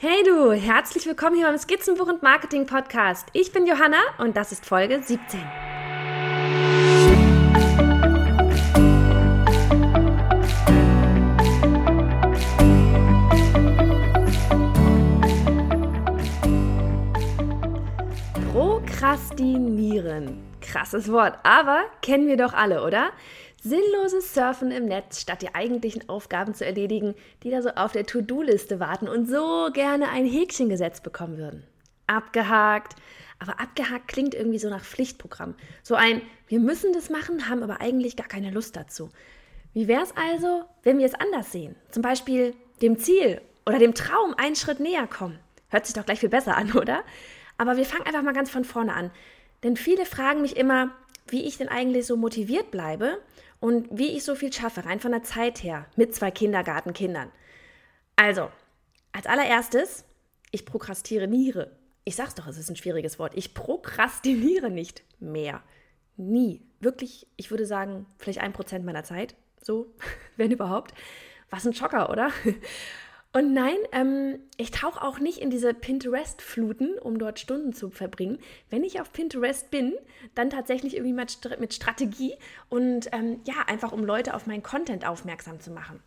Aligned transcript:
Hey 0.00 0.22
du, 0.24 0.52
herzlich 0.52 1.06
willkommen 1.06 1.34
hier 1.34 1.48
beim 1.48 1.58
Skizzenbuch 1.58 2.06
und 2.06 2.22
Marketing 2.22 2.66
Podcast. 2.66 3.26
Ich 3.32 3.50
bin 3.50 3.66
Johanna 3.66 3.98
und 4.18 4.36
das 4.36 4.52
ist 4.52 4.64
Folge 4.64 5.02
17. 5.02 5.40
Prokrastinieren. 18.52 20.38
Krasses 20.60 21.10
Wort, 21.10 21.40
aber 21.42 21.86
kennen 22.02 22.28
wir 22.28 22.36
doch 22.36 22.52
alle, 22.52 22.84
oder? 22.84 23.10
Sinnloses 23.60 24.34
Surfen 24.34 24.70
im 24.70 24.86
Netz, 24.86 25.20
statt 25.20 25.42
die 25.42 25.54
eigentlichen 25.54 26.08
Aufgaben 26.08 26.54
zu 26.54 26.64
erledigen, 26.64 27.14
die 27.42 27.50
da 27.50 27.60
so 27.60 27.70
auf 27.70 27.92
der 27.92 28.06
To-Do-Liste 28.06 28.78
warten 28.78 29.08
und 29.08 29.28
so 29.28 29.70
gerne 29.72 30.08
ein 30.08 30.26
Häkchen 30.26 30.68
gesetzt 30.68 31.02
bekommen 31.02 31.38
würden. 31.38 31.64
Abgehakt. 32.06 32.94
Aber 33.40 33.60
abgehakt 33.60 34.08
klingt 34.08 34.34
irgendwie 34.34 34.58
so 34.58 34.68
nach 34.68 34.84
Pflichtprogramm. 34.84 35.54
So 35.82 35.94
ein, 35.94 36.22
wir 36.46 36.60
müssen 36.60 36.92
das 36.92 37.10
machen, 37.10 37.48
haben 37.48 37.62
aber 37.62 37.80
eigentlich 37.80 38.16
gar 38.16 38.28
keine 38.28 38.50
Lust 38.50 38.76
dazu. 38.76 39.10
Wie 39.74 39.88
wäre 39.88 40.02
es 40.02 40.16
also, 40.16 40.64
wenn 40.82 40.98
wir 40.98 41.06
es 41.06 41.14
anders 41.14 41.52
sehen? 41.52 41.76
Zum 41.90 42.02
Beispiel 42.02 42.54
dem 42.80 42.98
Ziel 42.98 43.40
oder 43.66 43.78
dem 43.78 43.94
Traum 43.94 44.34
einen 44.36 44.56
Schritt 44.56 44.80
näher 44.80 45.06
kommen. 45.06 45.38
Hört 45.68 45.86
sich 45.86 45.94
doch 45.94 46.06
gleich 46.06 46.20
viel 46.20 46.28
besser 46.28 46.56
an, 46.56 46.72
oder? 46.72 47.02
Aber 47.58 47.76
wir 47.76 47.84
fangen 47.84 48.06
einfach 48.06 48.22
mal 48.22 48.32
ganz 48.32 48.50
von 48.50 48.64
vorne 48.64 48.94
an. 48.94 49.10
Denn 49.62 49.76
viele 49.76 50.06
fragen 50.06 50.42
mich 50.42 50.56
immer, 50.56 50.90
wie 51.26 51.44
ich 51.44 51.58
denn 51.58 51.68
eigentlich 51.68 52.06
so 52.06 52.16
motiviert 52.16 52.70
bleibe 52.70 53.18
und 53.60 53.88
wie 53.90 54.16
ich 54.16 54.24
so 54.24 54.34
viel 54.34 54.52
schaffe, 54.52 54.84
rein 54.84 55.00
von 55.00 55.12
der 55.12 55.22
Zeit 55.22 55.62
her, 55.62 55.86
mit 55.96 56.14
zwei 56.14 56.30
Kindergartenkindern. 56.30 57.30
Also, 58.16 58.50
als 59.12 59.26
allererstes, 59.26 60.04
ich 60.50 60.64
prokrastiniere. 60.64 61.76
Ich 62.04 62.16
sag's 62.16 62.34
doch, 62.34 62.46
es 62.46 62.58
ist 62.58 62.70
ein 62.70 62.76
schwieriges 62.76 63.18
Wort. 63.18 63.32
Ich 63.36 63.54
prokrastiniere 63.54 64.70
nicht 64.70 65.02
mehr. 65.20 65.62
Nie. 66.16 66.62
Wirklich, 66.80 67.26
ich 67.36 67.50
würde 67.50 67.66
sagen, 67.66 68.06
vielleicht 68.18 68.40
ein 68.40 68.52
Prozent 68.52 68.84
meiner 68.84 69.04
Zeit. 69.04 69.34
So, 69.60 69.94
wenn 70.36 70.50
überhaupt. 70.50 70.94
Was 71.50 71.66
ein 71.66 71.74
Schocker, 71.74 72.10
oder? 72.10 72.30
Und 73.32 73.52
nein, 73.52 73.76
ähm, 73.92 74.38
ich 74.56 74.70
tauche 74.70 75.02
auch 75.02 75.18
nicht 75.18 75.38
in 75.38 75.50
diese 75.50 75.74
Pinterest-Fluten, 75.74 76.98
um 76.98 77.18
dort 77.18 77.38
Stunden 77.38 77.74
zu 77.74 77.90
verbringen. 77.90 78.38
Wenn 78.70 78.84
ich 78.84 79.00
auf 79.00 79.12
Pinterest 79.12 79.70
bin, 79.70 79.94
dann 80.34 80.48
tatsächlich 80.48 80.96
irgendwie 80.96 81.12
mit, 81.12 81.60
mit 81.60 81.74
Strategie 81.74 82.34
und 82.70 83.08
ähm, 83.12 83.40
ja, 83.44 83.64
einfach 83.66 83.92
um 83.92 84.02
Leute 84.02 84.34
auf 84.34 84.46
meinen 84.46 84.62
Content 84.62 85.06
aufmerksam 85.06 85.60
zu 85.60 85.70
machen. 85.70 86.02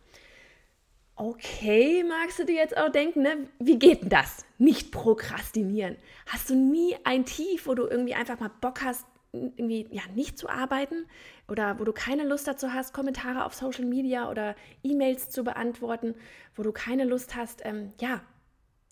Okay, 1.14 2.02
magst 2.08 2.40
du 2.40 2.44
dir 2.44 2.56
jetzt 2.56 2.76
auch 2.76 2.90
denken, 2.90 3.22
ne? 3.22 3.48
wie 3.60 3.78
geht 3.78 4.02
denn 4.02 4.08
das? 4.08 4.44
Nicht 4.58 4.90
prokrastinieren. 4.90 5.96
Hast 6.26 6.50
du 6.50 6.56
nie 6.56 6.96
ein 7.04 7.24
Tief, 7.24 7.66
wo 7.66 7.74
du 7.74 7.86
irgendwie 7.86 8.14
einfach 8.14 8.40
mal 8.40 8.50
Bock 8.60 8.82
hast, 8.82 9.06
irgendwie 9.32 9.88
ja 9.90 10.02
nicht 10.14 10.38
zu 10.38 10.48
arbeiten 10.48 11.06
oder 11.48 11.78
wo 11.78 11.84
du 11.84 11.92
keine 11.92 12.24
Lust 12.24 12.46
dazu 12.46 12.72
hast, 12.72 12.92
Kommentare 12.92 13.44
auf 13.44 13.54
Social 13.54 13.84
Media 13.84 14.30
oder 14.30 14.54
E-Mails 14.82 15.30
zu 15.30 15.42
beantworten, 15.42 16.14
wo 16.54 16.62
du 16.62 16.72
keine 16.72 17.04
Lust 17.04 17.34
hast, 17.34 17.64
ähm, 17.64 17.92
ja, 17.98 18.20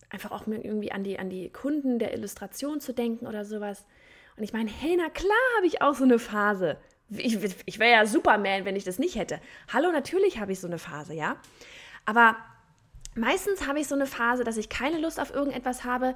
einfach 0.08 0.30
auch 0.32 0.46
irgendwie 0.46 0.92
an 0.92 1.04
die, 1.04 1.18
an 1.18 1.30
die 1.30 1.50
Kunden 1.50 1.98
der 1.98 2.14
Illustration 2.14 2.80
zu 2.80 2.92
denken 2.92 3.26
oder 3.26 3.44
sowas. 3.44 3.84
Und 4.36 4.42
ich 4.42 4.52
meine, 4.52 4.70
hey, 4.70 4.96
na 4.96 5.10
klar 5.10 5.36
habe 5.56 5.66
ich 5.66 5.82
auch 5.82 5.94
so 5.94 6.04
eine 6.04 6.18
Phase. 6.18 6.78
Ich, 7.10 7.38
ich 7.66 7.78
wäre 7.78 7.92
ja 7.92 8.06
Superman, 8.06 8.64
wenn 8.64 8.76
ich 8.76 8.84
das 8.84 8.98
nicht 8.98 9.16
hätte. 9.16 9.40
Hallo, 9.72 9.92
natürlich 9.92 10.38
habe 10.38 10.52
ich 10.52 10.60
so 10.60 10.66
eine 10.66 10.78
Phase, 10.78 11.14
ja. 11.14 11.36
Aber 12.06 12.36
meistens 13.14 13.66
habe 13.66 13.80
ich 13.80 13.88
so 13.88 13.94
eine 13.94 14.06
Phase, 14.06 14.42
dass 14.42 14.56
ich 14.56 14.68
keine 14.68 14.98
Lust 14.98 15.20
auf 15.20 15.34
irgendetwas 15.34 15.84
habe, 15.84 16.14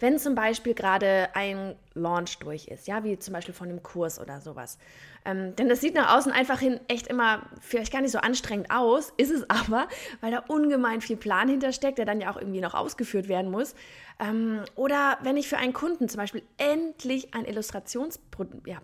wenn 0.00 0.18
zum 0.18 0.34
Beispiel 0.34 0.74
gerade 0.74 1.28
ein 1.34 1.76
Launch 1.94 2.38
durch 2.38 2.68
ist, 2.68 2.88
ja, 2.88 3.04
wie 3.04 3.18
zum 3.18 3.32
Beispiel 3.32 3.54
von 3.54 3.68
einem 3.68 3.82
Kurs 3.82 4.20
oder 4.20 4.40
sowas. 4.40 4.78
Ähm, 5.24 5.56
denn 5.56 5.68
das 5.68 5.80
sieht 5.80 5.94
nach 5.94 6.16
außen 6.16 6.32
einfach 6.32 6.60
hin 6.60 6.80
echt 6.88 7.06
immer 7.06 7.42
vielleicht 7.60 7.92
gar 7.92 8.02
nicht 8.02 8.10
so 8.10 8.18
anstrengend 8.18 8.70
aus, 8.70 9.12
ist 9.16 9.30
es 9.30 9.44
aber, 9.48 9.88
weil 10.20 10.30
da 10.30 10.40
ungemein 10.48 11.00
viel 11.00 11.16
Plan 11.16 11.48
hintersteckt, 11.48 11.98
der 11.98 12.06
dann 12.06 12.20
ja 12.20 12.30
auch 12.30 12.36
irgendwie 12.36 12.60
noch 12.60 12.74
ausgeführt 12.74 13.28
werden 13.28 13.50
muss. 13.50 13.74
Ähm, 14.18 14.62
oder 14.74 15.18
wenn 15.22 15.36
ich 15.36 15.48
für 15.48 15.56
einen 15.56 15.72
Kunden 15.72 16.08
zum 16.08 16.18
Beispiel 16.18 16.42
endlich 16.56 17.34
ein 17.34 17.44
Illustrationspro 17.44 18.46
ja, 18.66 18.78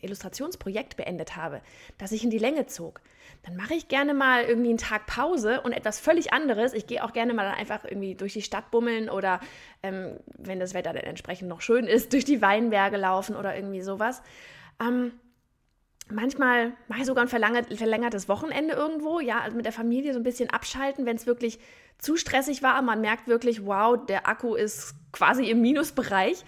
Illustrationsprojekt 0.00 0.96
beendet 0.96 1.36
habe, 1.36 1.60
das 1.98 2.10
sich 2.10 2.24
in 2.24 2.30
die 2.30 2.38
Länge 2.38 2.66
zog, 2.66 3.00
dann 3.42 3.56
mache 3.56 3.74
ich 3.74 3.88
gerne 3.88 4.14
mal 4.14 4.44
irgendwie 4.44 4.70
einen 4.70 4.78
Tag 4.78 5.06
Pause 5.06 5.60
und 5.60 5.72
etwas 5.72 6.00
völlig 6.00 6.32
anderes. 6.32 6.72
Ich 6.72 6.86
gehe 6.86 7.04
auch 7.04 7.12
gerne 7.12 7.34
mal 7.34 7.46
einfach 7.46 7.84
irgendwie 7.84 8.14
durch 8.14 8.32
die 8.32 8.42
Stadt 8.42 8.70
bummeln 8.70 9.10
oder, 9.10 9.40
ähm, 9.82 10.18
wenn 10.38 10.60
das 10.60 10.72
Wetter 10.74 10.92
dann 10.92 11.04
entsprechend 11.04 11.48
noch 11.48 11.60
schön 11.60 11.86
ist, 11.86 12.12
durch 12.12 12.24
die 12.24 12.40
Weinberge 12.40 12.96
laufen 12.96 13.36
oder 13.36 13.54
irgendwie 13.54 13.82
sowas. 13.82 14.22
Ähm, 14.80 15.12
manchmal 16.10 16.72
mache 16.88 17.00
ich 17.00 17.06
sogar 17.06 17.24
ein 17.24 17.28
verlängertes 17.28 18.28
Wochenende 18.28 18.74
irgendwo, 18.74 19.20
ja, 19.20 19.40
also 19.40 19.56
mit 19.56 19.66
der 19.66 19.72
Familie 19.72 20.12
so 20.12 20.20
ein 20.20 20.24
bisschen 20.24 20.50
abschalten, 20.50 21.06
wenn 21.06 21.16
es 21.16 21.26
wirklich 21.26 21.58
zu 21.98 22.16
stressig 22.16 22.62
war. 22.62 22.80
Man 22.82 23.00
merkt 23.00 23.28
wirklich, 23.28 23.66
wow, 23.66 23.98
der 24.06 24.28
Akku 24.28 24.54
ist 24.54 24.94
quasi 25.12 25.50
im 25.50 25.60
Minusbereich. 25.60 26.44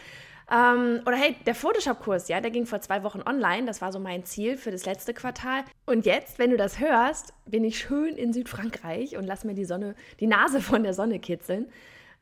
Ähm, 0.50 1.00
oder 1.04 1.16
hey, 1.16 1.36
der 1.44 1.56
Photoshop-Kurs, 1.56 2.28
ja, 2.28 2.40
der 2.40 2.52
ging 2.52 2.66
vor 2.66 2.80
zwei 2.80 3.02
Wochen 3.02 3.20
online. 3.22 3.66
Das 3.66 3.80
war 3.80 3.92
so 3.92 3.98
mein 3.98 4.24
Ziel 4.24 4.56
für 4.56 4.70
das 4.70 4.86
letzte 4.86 5.12
Quartal. 5.12 5.64
Und 5.86 6.06
jetzt, 6.06 6.38
wenn 6.38 6.50
du 6.50 6.56
das 6.56 6.78
hörst, 6.78 7.34
bin 7.46 7.64
ich 7.64 7.78
schön 7.78 8.16
in 8.16 8.32
Südfrankreich 8.32 9.16
und 9.16 9.24
lass 9.24 9.44
mir 9.44 9.54
die 9.54 9.64
Sonne, 9.64 9.96
die 10.20 10.28
Nase 10.28 10.60
von 10.60 10.84
der 10.84 10.94
Sonne 10.94 11.18
kitzeln. 11.18 11.68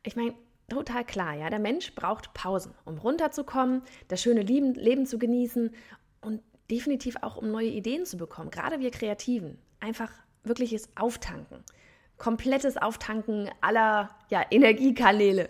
Ich 0.03 0.15
meine, 0.15 0.33
total 0.69 1.05
klar, 1.05 1.35
ja, 1.35 1.49
der 1.49 1.59
Mensch 1.59 1.93
braucht 1.93 2.33
Pausen, 2.33 2.73
um 2.83 2.97
runterzukommen, 2.97 3.83
das 4.07 4.21
schöne 4.21 4.41
Leben, 4.41 5.05
zu 5.05 5.19
genießen 5.19 5.71
und 6.21 6.41
definitiv 6.71 7.17
auch, 7.21 7.37
um 7.37 7.51
neue 7.51 7.67
Ideen 7.67 8.05
zu 8.05 8.17
bekommen. 8.17 8.49
Gerade 8.49 8.79
wir 8.79 8.89
Kreativen. 8.89 9.59
Einfach 9.79 10.11
wirkliches 10.43 10.89
Auftanken. 10.95 11.63
Komplettes 12.17 12.77
Auftanken 12.77 13.51
aller 13.61 14.09
ja, 14.29 14.43
Energiekanäle. 14.49 15.49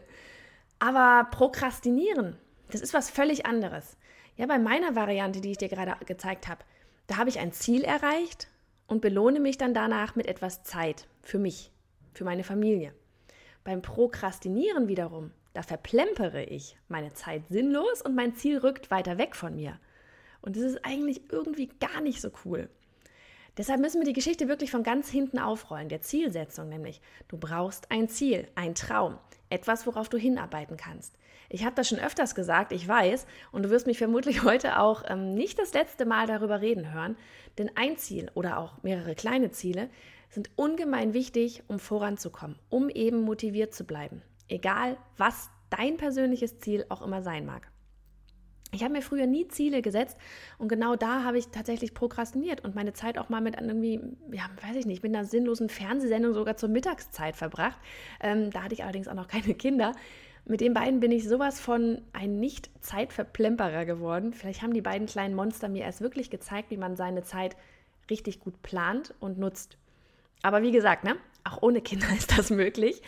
Aber 0.79 1.29
Prokrastinieren, 1.31 2.37
das 2.71 2.81
ist 2.81 2.93
was 2.93 3.09
völlig 3.09 3.45
anderes. 3.45 3.97
Ja, 4.37 4.45
bei 4.47 4.59
meiner 4.59 4.95
Variante, 4.95 5.41
die 5.41 5.51
ich 5.51 5.57
dir 5.57 5.69
gerade 5.69 5.95
gezeigt 6.05 6.47
habe, 6.47 6.63
da 7.07 7.17
habe 7.17 7.29
ich 7.29 7.39
ein 7.39 7.51
Ziel 7.51 7.83
erreicht 7.83 8.47
und 8.87 9.01
belohne 9.01 9.39
mich 9.39 9.57
dann 9.57 9.73
danach 9.73 10.15
mit 10.15 10.27
etwas 10.27 10.63
Zeit 10.63 11.07
für 11.21 11.39
mich, 11.39 11.71
für 12.13 12.23
meine 12.23 12.43
Familie. 12.43 12.93
Beim 13.63 13.81
Prokrastinieren 13.81 14.87
wiederum, 14.87 15.31
da 15.53 15.63
verplempere 15.63 16.43
ich 16.43 16.77
meine 16.87 17.13
Zeit 17.13 17.47
sinnlos 17.49 18.01
und 18.01 18.15
mein 18.15 18.35
Ziel 18.35 18.57
rückt 18.57 18.91
weiter 18.91 19.17
weg 19.17 19.35
von 19.35 19.55
mir. 19.55 19.79
Und 20.41 20.57
das 20.57 20.63
ist 20.63 20.85
eigentlich 20.85 21.31
irgendwie 21.31 21.69
gar 21.79 22.01
nicht 22.01 22.21
so 22.21 22.29
cool. 22.43 22.69
Deshalb 23.57 23.79
müssen 23.79 24.01
wir 24.01 24.05
die 24.05 24.13
Geschichte 24.13 24.49
wirklich 24.49 24.69
von 24.69 24.83
ganz 24.83 25.09
hinten 25.09 25.39
aufrollen, 25.39 25.87
der 25.87 26.01
Zielsetzung 26.01 26.67
nämlich. 26.67 27.01
Du 27.29 27.37
brauchst 27.37 27.89
ein 27.89 28.09
Ziel, 28.09 28.47
ein 28.55 28.75
Traum, 28.75 29.17
etwas, 29.49 29.87
worauf 29.87 30.09
du 30.09 30.17
hinarbeiten 30.17 30.75
kannst. 30.75 31.17
Ich 31.49 31.63
habe 31.63 31.75
das 31.75 31.87
schon 31.87 31.99
öfters 31.99 32.35
gesagt, 32.35 32.71
ich 32.73 32.85
weiß, 32.87 33.25
und 33.51 33.63
du 33.63 33.69
wirst 33.69 33.87
mich 33.87 33.97
vermutlich 33.97 34.43
heute 34.43 34.79
auch 34.79 35.03
ähm, 35.07 35.33
nicht 35.33 35.57
das 35.57 35.73
letzte 35.73 36.05
Mal 36.05 36.27
darüber 36.27 36.59
reden 36.59 36.93
hören, 36.93 37.15
denn 37.57 37.71
ein 37.75 37.97
Ziel 37.97 38.29
oder 38.33 38.59
auch 38.59 38.83
mehrere 38.83 39.15
kleine 39.15 39.51
Ziele 39.51 39.89
sind 40.29 40.49
ungemein 40.57 41.13
wichtig, 41.13 41.63
um 41.67 41.79
voranzukommen, 41.79 42.59
um 42.69 42.89
eben 42.89 43.21
motiviert 43.21 43.73
zu 43.73 43.85
bleiben, 43.85 44.21
egal 44.49 44.97
was 45.17 45.49
dein 45.69 45.95
persönliches 45.95 46.59
Ziel 46.59 46.85
auch 46.89 47.01
immer 47.01 47.21
sein 47.21 47.45
mag. 47.45 47.71
Ich 48.75 48.83
habe 48.83 48.93
mir 48.93 49.01
früher 49.01 49.25
nie 49.25 49.47
Ziele 49.47 49.81
gesetzt 49.81 50.17
und 50.57 50.67
genau 50.67 50.95
da 50.95 51.23
habe 51.23 51.37
ich 51.37 51.47
tatsächlich 51.47 51.93
prokrastiniert 51.93 52.63
und 52.63 52.75
meine 52.75 52.93
Zeit 52.93 53.17
auch 53.17 53.29
mal 53.29 53.41
mit 53.41 53.55
irgendwie, 53.59 54.01
ja, 54.31 54.49
weiß 54.67 54.75
ich 54.75 54.85
nicht, 54.85 55.01
mit 55.01 55.15
einer 55.15 55.25
sinnlosen 55.25 55.69
Fernsehsendung 55.69 56.33
sogar 56.33 56.57
zur 56.57 56.69
Mittagszeit 56.69 57.35
verbracht. 57.35 57.77
Ähm, 58.21 58.51
da 58.51 58.63
hatte 58.63 58.73
ich 58.73 58.83
allerdings 58.83 59.07
auch 59.07 59.13
noch 59.13 59.27
keine 59.29 59.53
Kinder. 59.53 59.93
Mit 60.47 60.61
den 60.61 60.73
beiden 60.75 60.99
bin 60.99 61.11
ich 61.11 61.27
sowas 61.27 61.59
von 61.59 62.01
ein 62.13 62.39
Nicht-Zeitverplemperer 62.39 63.85
geworden. 63.85 64.31
Vielleicht 64.33 64.61
haben 64.61 64.73
die 64.73 64.81
beiden 64.81 65.07
kleinen 65.07 65.33
Monster 65.33 65.69
mir 65.69 65.83
erst 65.83 66.01
wirklich 66.01 66.29
gezeigt, 66.29 66.69
wie 66.69 66.77
man 66.77 66.95
seine 66.95 67.23
Zeit 67.23 67.55
richtig 68.11 68.41
gut 68.41 68.61
plant 68.61 69.15
und 69.19 69.39
nutzt. 69.39 69.77
Aber 70.43 70.61
wie 70.61 70.71
gesagt, 70.71 71.03
ne, 71.03 71.15
auch 71.43 71.61
ohne 71.61 71.81
Kinder 71.81 72.07
ist 72.17 72.37
das 72.37 72.51
möglich. 72.51 73.01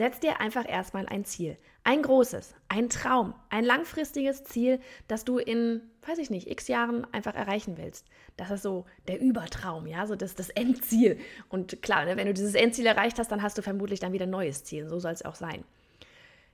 Setz 0.00 0.18
dir 0.18 0.40
einfach 0.40 0.66
erstmal 0.66 1.04
ein 1.04 1.26
Ziel. 1.26 1.58
Ein 1.84 2.00
großes, 2.00 2.54
ein 2.70 2.88
Traum, 2.88 3.34
ein 3.50 3.64
langfristiges 3.64 4.44
Ziel, 4.44 4.80
das 5.08 5.26
du 5.26 5.36
in, 5.36 5.82
weiß 6.06 6.16
ich 6.16 6.30
nicht, 6.30 6.50
x 6.50 6.68
Jahren 6.68 7.06
einfach 7.12 7.34
erreichen 7.34 7.76
willst. 7.76 8.06
Das 8.38 8.50
ist 8.50 8.62
so 8.62 8.86
der 9.08 9.20
Übertraum, 9.20 9.86
ja, 9.86 10.06
so 10.06 10.16
das, 10.16 10.34
das 10.34 10.48
Endziel. 10.48 11.20
Und 11.50 11.82
klar, 11.82 12.06
ne, 12.06 12.16
wenn 12.16 12.26
du 12.26 12.32
dieses 12.32 12.54
Endziel 12.54 12.86
erreicht 12.86 13.18
hast, 13.18 13.30
dann 13.30 13.42
hast 13.42 13.58
du 13.58 13.62
vermutlich 13.62 14.00
dann 14.00 14.14
wieder 14.14 14.24
ein 14.24 14.30
neues 14.30 14.64
Ziel. 14.64 14.88
So 14.88 14.98
soll 15.00 15.12
es 15.12 15.22
auch 15.22 15.34
sein. 15.34 15.64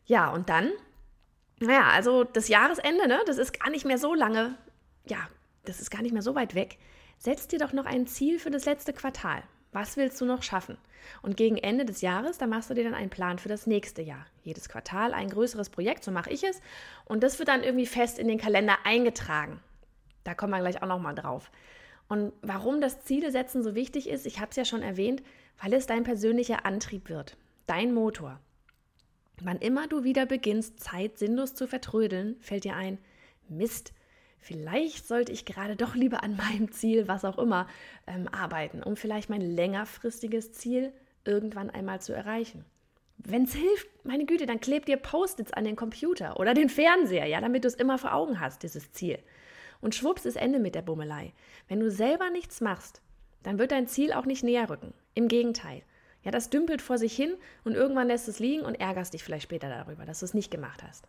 Ja, 0.06 0.32
und 0.32 0.48
dann, 0.48 0.72
naja, 1.60 1.90
also 1.90 2.24
das 2.24 2.48
Jahresende, 2.48 3.06
ne, 3.06 3.20
das 3.26 3.38
ist 3.38 3.60
gar 3.60 3.70
nicht 3.70 3.84
mehr 3.84 3.98
so 3.98 4.12
lange, 4.12 4.56
ja, 5.06 5.18
das 5.64 5.80
ist 5.80 5.92
gar 5.92 6.02
nicht 6.02 6.12
mehr 6.12 6.22
so 6.22 6.34
weit 6.34 6.56
weg. 6.56 6.78
Setz 7.18 7.46
dir 7.46 7.60
doch 7.60 7.72
noch 7.72 7.86
ein 7.86 8.08
Ziel 8.08 8.40
für 8.40 8.50
das 8.50 8.64
letzte 8.64 8.92
Quartal. 8.92 9.44
Was 9.76 9.98
willst 9.98 10.18
du 10.22 10.24
noch 10.24 10.42
schaffen? 10.42 10.78
Und 11.20 11.36
gegen 11.36 11.58
Ende 11.58 11.84
des 11.84 12.00
Jahres, 12.00 12.38
da 12.38 12.46
machst 12.46 12.70
du 12.70 12.74
dir 12.74 12.84
dann 12.84 12.94
einen 12.94 13.10
Plan 13.10 13.38
für 13.38 13.50
das 13.50 13.66
nächste 13.66 14.00
Jahr. 14.00 14.24
Jedes 14.42 14.70
Quartal 14.70 15.12
ein 15.12 15.28
größeres 15.28 15.68
Projekt, 15.68 16.02
so 16.02 16.10
mache 16.10 16.30
ich 16.30 16.44
es. 16.44 16.62
Und 17.04 17.22
das 17.22 17.38
wird 17.38 17.48
dann 17.48 17.62
irgendwie 17.62 17.84
fest 17.84 18.18
in 18.18 18.26
den 18.26 18.38
Kalender 18.38 18.78
eingetragen. 18.84 19.60
Da 20.24 20.32
kommen 20.32 20.54
wir 20.54 20.60
gleich 20.60 20.82
auch 20.82 20.86
nochmal 20.88 21.14
drauf. 21.14 21.50
Und 22.08 22.32
warum 22.40 22.80
das 22.80 23.02
Ziele 23.02 23.30
setzen 23.30 23.62
so 23.62 23.74
wichtig 23.74 24.08
ist, 24.08 24.24
ich 24.24 24.40
habe 24.40 24.48
es 24.48 24.56
ja 24.56 24.64
schon 24.64 24.80
erwähnt, 24.80 25.22
weil 25.62 25.74
es 25.74 25.86
dein 25.86 26.04
persönlicher 26.04 26.64
Antrieb 26.64 27.10
wird, 27.10 27.36
dein 27.66 27.92
Motor. 27.92 28.40
Wann 29.42 29.58
immer 29.58 29.88
du 29.88 30.04
wieder 30.04 30.24
beginnst, 30.24 30.80
Zeit 30.80 31.18
sinnlos 31.18 31.54
zu 31.54 31.68
vertrödeln, 31.68 32.36
fällt 32.40 32.64
dir 32.64 32.76
ein, 32.76 32.96
Mist, 33.50 33.92
vielleicht 34.38 35.06
sollte 35.06 35.32
ich 35.32 35.44
gerade 35.44 35.76
doch 35.76 35.94
lieber 35.94 36.22
an 36.22 36.36
meinem 36.36 36.72
Ziel, 36.72 37.08
was 37.08 37.24
auch 37.24 37.38
immer, 37.38 37.68
ähm, 38.06 38.28
arbeiten, 38.28 38.82
um 38.82 38.96
vielleicht 38.96 39.30
mein 39.30 39.40
längerfristiges 39.40 40.52
Ziel 40.52 40.92
irgendwann 41.24 41.70
einmal 41.70 42.00
zu 42.00 42.12
erreichen. 42.12 42.64
Wenn 43.18 43.44
es 43.44 43.54
hilft, 43.54 43.88
meine 44.04 44.26
Güte, 44.26 44.46
dann 44.46 44.60
klebt 44.60 44.88
dir 44.88 44.98
Post-its 44.98 45.52
an 45.52 45.64
den 45.64 45.76
Computer 45.76 46.38
oder 46.38 46.54
den 46.54 46.68
Fernseher, 46.68 47.26
ja, 47.26 47.40
damit 47.40 47.64
du 47.64 47.68
es 47.68 47.74
immer 47.74 47.98
vor 47.98 48.14
Augen 48.14 48.40
hast, 48.40 48.62
dieses 48.62 48.92
Ziel. 48.92 49.18
Und 49.80 49.94
schwupps 49.94 50.26
ist 50.26 50.36
Ende 50.36 50.58
mit 50.58 50.74
der 50.74 50.82
Bummelei. 50.82 51.32
Wenn 51.68 51.80
du 51.80 51.90
selber 51.90 52.30
nichts 52.30 52.60
machst, 52.60 53.00
dann 53.42 53.58
wird 53.58 53.72
dein 53.72 53.86
Ziel 53.86 54.12
auch 54.12 54.26
nicht 54.26 54.44
näher 54.44 54.68
rücken. 54.68 54.92
Im 55.14 55.28
Gegenteil. 55.28 55.82
Ja, 56.22 56.30
das 56.30 56.50
dümpelt 56.50 56.82
vor 56.82 56.98
sich 56.98 57.14
hin 57.14 57.34
und 57.64 57.74
irgendwann 57.74 58.08
lässt 58.08 58.26
es 58.26 58.40
liegen 58.40 58.64
und 58.64 58.74
ärgerst 58.74 59.14
dich 59.14 59.22
vielleicht 59.22 59.44
später 59.44 59.68
darüber, 59.68 60.04
dass 60.04 60.20
du 60.20 60.24
es 60.24 60.34
nicht 60.34 60.50
gemacht 60.50 60.82
hast. 60.82 61.06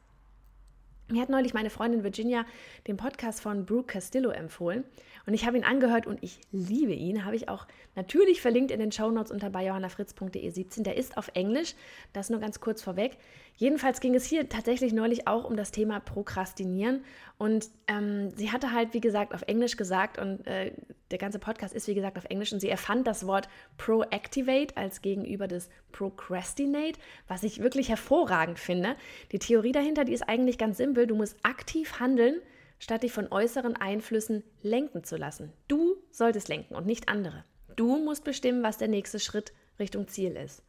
Mir 1.10 1.22
hat 1.22 1.30
neulich 1.30 1.54
meine 1.54 1.70
Freundin 1.70 2.04
Virginia 2.04 2.46
den 2.86 2.98
Podcast 2.98 3.40
von 3.40 3.66
Brooke 3.66 3.94
Castillo 3.94 4.30
empfohlen 4.30 4.84
und 5.26 5.34
ich 5.34 5.46
habe 5.46 5.56
ihn 5.56 5.64
angehört 5.64 6.06
und 6.06 6.22
ich 6.22 6.42
liebe 6.52 6.92
ihn. 6.92 7.24
Habe 7.24 7.38
ich 7.38 7.48
auch 7.48 7.66
natürlich 7.96 8.42
verlinkt 8.42 8.72
in 8.72 8.80
den 8.82 8.92
Shownotes 8.92 9.32
unter 9.32 9.50
bei 9.50 9.66
johannafritz.de 9.66 10.50
17. 10.50 10.84
Der 10.84 10.98
ist 10.98 11.16
auf 11.16 11.30
Englisch, 11.34 11.76
das 12.12 12.30
nur 12.30 12.42
ganz 12.42 12.60
kurz 12.60 12.82
vorweg. 12.82 13.18
Jedenfalls 13.58 14.02
ging 14.02 14.14
es 14.14 14.24
hier 14.24 14.48
tatsächlich 14.50 14.94
neulich 14.94 15.28
auch 15.28 15.44
um 15.44 15.58
das 15.58 15.72
Thema 15.72 16.00
Prokrastinieren 16.00 17.04
und 17.40 17.70
ähm, 17.88 18.30
sie 18.36 18.52
hatte 18.52 18.72
halt, 18.72 18.94
wie 18.94 19.02
gesagt, 19.02 19.34
auf 19.34 19.42
Englisch 19.42 19.78
gesagt 19.78 20.20
und 20.20 20.46
äh, 20.46 20.74
der 21.10 21.18
ganze 21.18 21.40
Podcast 21.40 21.74
ist, 21.74 21.88
wie 21.88 21.96
gesagt, 21.96 22.18
auf 22.18 22.26
Englisch 22.26 22.54
und 22.54 22.60
sie 22.60 22.70
erfand 22.70 23.08
das 23.08 23.26
Wort 23.26 23.50
Proactivate 23.78 24.78
als 24.78 25.02
gegenüber 25.02 25.48
des 25.48 25.70
Procrastinate, 25.92 27.00
was 27.28 27.42
ich 27.42 27.60
wirklich 27.60 27.90
hervorragend 27.90 28.60
finde. 28.60 28.96
Die 29.32 29.40
Theorie 29.40 29.72
dahinter, 29.72 30.06
die 30.06 30.14
ist 30.14 30.30
eigentlich 30.30 30.60
ganz 30.60 30.78
simpel. 30.78 31.08
Du 31.08 31.16
musst 31.16 31.36
aktiv 31.42 32.00
handeln, 32.00 32.40
statt 32.78 33.02
dich 33.02 33.12
von 33.12 33.32
äußeren 33.32 33.76
Einflüssen 33.76 34.44
lenken 34.62 35.04
zu 35.04 35.18
lassen. 35.18 35.52
Du 35.68 35.96
solltest 36.12 36.48
lenken 36.48 36.76
und 36.76 36.86
nicht 36.86 37.10
andere. 37.10 37.44
Du 37.76 37.98
musst 37.98 38.24
bestimmen, 38.24 38.62
was 38.62 38.78
der 38.78 38.88
nächste 38.88 39.20
Schritt 39.20 39.52
Richtung 39.80 40.08
Ziel 40.08 40.36
ist. 40.36 40.64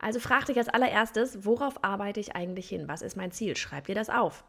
Also 0.00 0.18
frag 0.18 0.46
dich 0.46 0.56
als 0.56 0.70
allererstes, 0.70 1.44
worauf 1.44 1.84
arbeite 1.84 2.20
ich 2.20 2.34
eigentlich 2.34 2.68
hin? 2.68 2.88
Was 2.88 3.02
ist 3.02 3.16
mein 3.16 3.32
Ziel? 3.32 3.54
Schreib 3.54 3.86
dir 3.86 3.94
das 3.94 4.08
auf. 4.08 4.44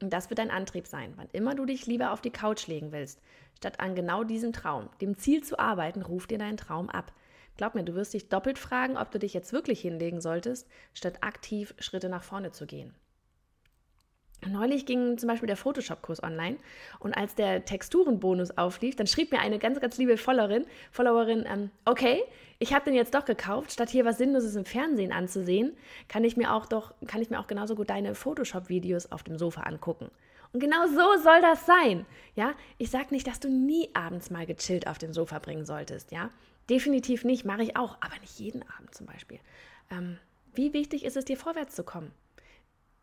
Und 0.00 0.12
das 0.12 0.30
wird 0.30 0.38
dein 0.38 0.50
Antrieb 0.50 0.86
sein, 0.86 1.12
wann 1.16 1.28
immer 1.32 1.54
du 1.54 1.64
dich 1.64 1.86
lieber 1.86 2.12
auf 2.12 2.20
die 2.20 2.30
Couch 2.30 2.66
legen 2.68 2.92
willst, 2.92 3.20
statt 3.56 3.80
an 3.80 3.94
genau 3.94 4.22
diesem 4.24 4.52
Traum, 4.52 4.88
dem 5.00 5.16
Ziel 5.16 5.42
zu 5.42 5.58
arbeiten, 5.58 6.02
ruf 6.02 6.26
dir 6.26 6.38
deinen 6.38 6.58
Traum 6.58 6.88
ab. 6.88 7.12
Glaub 7.56 7.74
mir, 7.74 7.82
du 7.82 7.94
wirst 7.94 8.14
dich 8.14 8.28
doppelt 8.28 8.58
fragen, 8.58 8.96
ob 8.96 9.10
du 9.10 9.18
dich 9.18 9.34
jetzt 9.34 9.52
wirklich 9.52 9.80
hinlegen 9.80 10.20
solltest, 10.20 10.68
statt 10.92 11.22
aktiv 11.22 11.74
Schritte 11.78 12.08
nach 12.08 12.22
vorne 12.22 12.52
zu 12.52 12.66
gehen. 12.66 12.94
Neulich 14.44 14.86
ging 14.86 15.18
zum 15.18 15.28
Beispiel 15.28 15.46
der 15.46 15.56
Photoshop-Kurs 15.56 16.22
online 16.22 16.56
und 17.00 17.14
als 17.14 17.34
der 17.34 17.64
Texturenbonus 17.64 18.56
auflief, 18.58 18.94
dann 18.94 19.06
schrieb 19.06 19.32
mir 19.32 19.40
eine 19.40 19.58
ganz, 19.58 19.80
ganz 19.80 19.96
liebe 19.96 20.16
Followerin, 20.18 20.66
Followerin 20.92 21.46
ähm, 21.50 21.70
okay, 21.84 22.22
ich 22.58 22.72
habe 22.74 22.84
den 22.84 22.94
jetzt 22.94 23.14
doch 23.14 23.24
gekauft, 23.24 23.72
statt 23.72 23.90
hier 23.90 24.04
was 24.04 24.18
Sinnloses 24.18 24.54
im 24.54 24.64
Fernsehen 24.64 25.12
anzusehen, 25.12 25.76
kann 26.08 26.22
ich 26.22 26.36
mir 26.36 26.52
auch 26.52 26.66
doch, 26.66 26.94
kann 27.06 27.22
ich 27.22 27.30
mir 27.30 27.40
auch 27.40 27.46
genauso 27.46 27.74
gut 27.74 27.90
deine 27.90 28.14
Photoshop-Videos 28.14 29.10
auf 29.10 29.22
dem 29.22 29.38
Sofa 29.38 29.62
angucken. 29.62 30.10
Und 30.52 30.60
genau 30.60 30.86
so 30.86 31.22
soll 31.22 31.40
das 31.40 31.66
sein. 31.66 32.06
Ja, 32.34 32.54
ich 32.78 32.90
sage 32.90 33.08
nicht, 33.10 33.26
dass 33.26 33.40
du 33.40 33.48
nie 33.48 33.90
abends 33.94 34.30
mal 34.30 34.46
gechillt 34.46 34.86
auf 34.86 34.98
dem 34.98 35.12
Sofa 35.12 35.38
bringen 35.38 35.66
solltest. 35.66 36.12
Ja, 36.12 36.30
definitiv 36.70 37.24
nicht, 37.24 37.44
mache 37.44 37.62
ich 37.62 37.76
auch, 37.76 37.96
aber 38.00 38.18
nicht 38.20 38.38
jeden 38.38 38.62
Abend 38.62 38.94
zum 38.94 39.06
Beispiel. 39.06 39.40
Ähm, 39.90 40.18
wie 40.54 40.72
wichtig 40.72 41.04
ist 41.04 41.16
es 41.16 41.24
dir, 41.24 41.36
vorwärts 41.36 41.74
zu 41.74 41.84
kommen? 41.84 42.12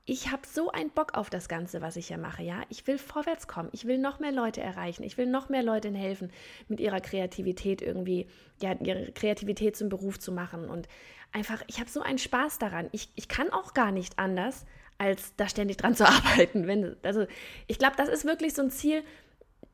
Ich 0.06 0.32
habe 0.32 0.42
so 0.46 0.70
einen 0.70 0.90
Bock 0.90 1.14
auf 1.14 1.30
das 1.30 1.48
Ganze, 1.48 1.82
was 1.82 1.96
ich 1.96 2.08
hier 2.08 2.18
mache, 2.18 2.44
ja. 2.44 2.64
Ich 2.70 2.86
will 2.88 2.98
vorwärts 2.98 3.48
kommen, 3.48 3.70
ich 3.72 3.86
will 3.86 3.98
noch 3.98 4.20
mehr 4.20 4.34
Leute 4.34 4.62
erreichen, 4.62 5.04
ich 5.04 5.18
will 5.18 5.28
noch 5.28 5.48
mehr 5.48 5.64
Leuten 5.64 5.96
helfen, 5.96 6.32
mit 6.68 6.82
ihrer 6.82 7.00
Kreativität 7.00 7.82
irgendwie, 7.82 8.28
ja, 8.62 8.74
ihre 8.74 9.14
Kreativität 9.14 9.78
zum 9.78 9.88
Beruf 9.88 10.20
zu 10.20 10.34
machen. 10.34 10.70
Und 10.70 10.90
einfach, 11.32 11.64
ich 11.68 11.80
habe 11.80 11.90
so 11.90 12.02
einen 12.02 12.18
Spaß 12.18 12.60
daran. 12.60 12.90
Ich, 12.92 13.10
ich 13.16 13.30
kann 13.30 13.52
auch 13.52 13.74
gar 13.74 13.92
nicht 13.92 14.20
anders, 14.20 14.66
als 14.98 15.36
da 15.38 15.48
ständig 15.48 15.78
dran 15.78 15.96
zu 15.96 16.06
arbeiten. 16.08 16.68
Wenn, 16.68 16.98
also 17.04 17.26
ich 17.68 17.80
glaube, 17.80 17.96
das 17.96 18.10
ist 18.10 18.26
wirklich 18.26 18.54
so 18.54 18.62
ein 18.62 18.72
Ziel, 18.72 19.04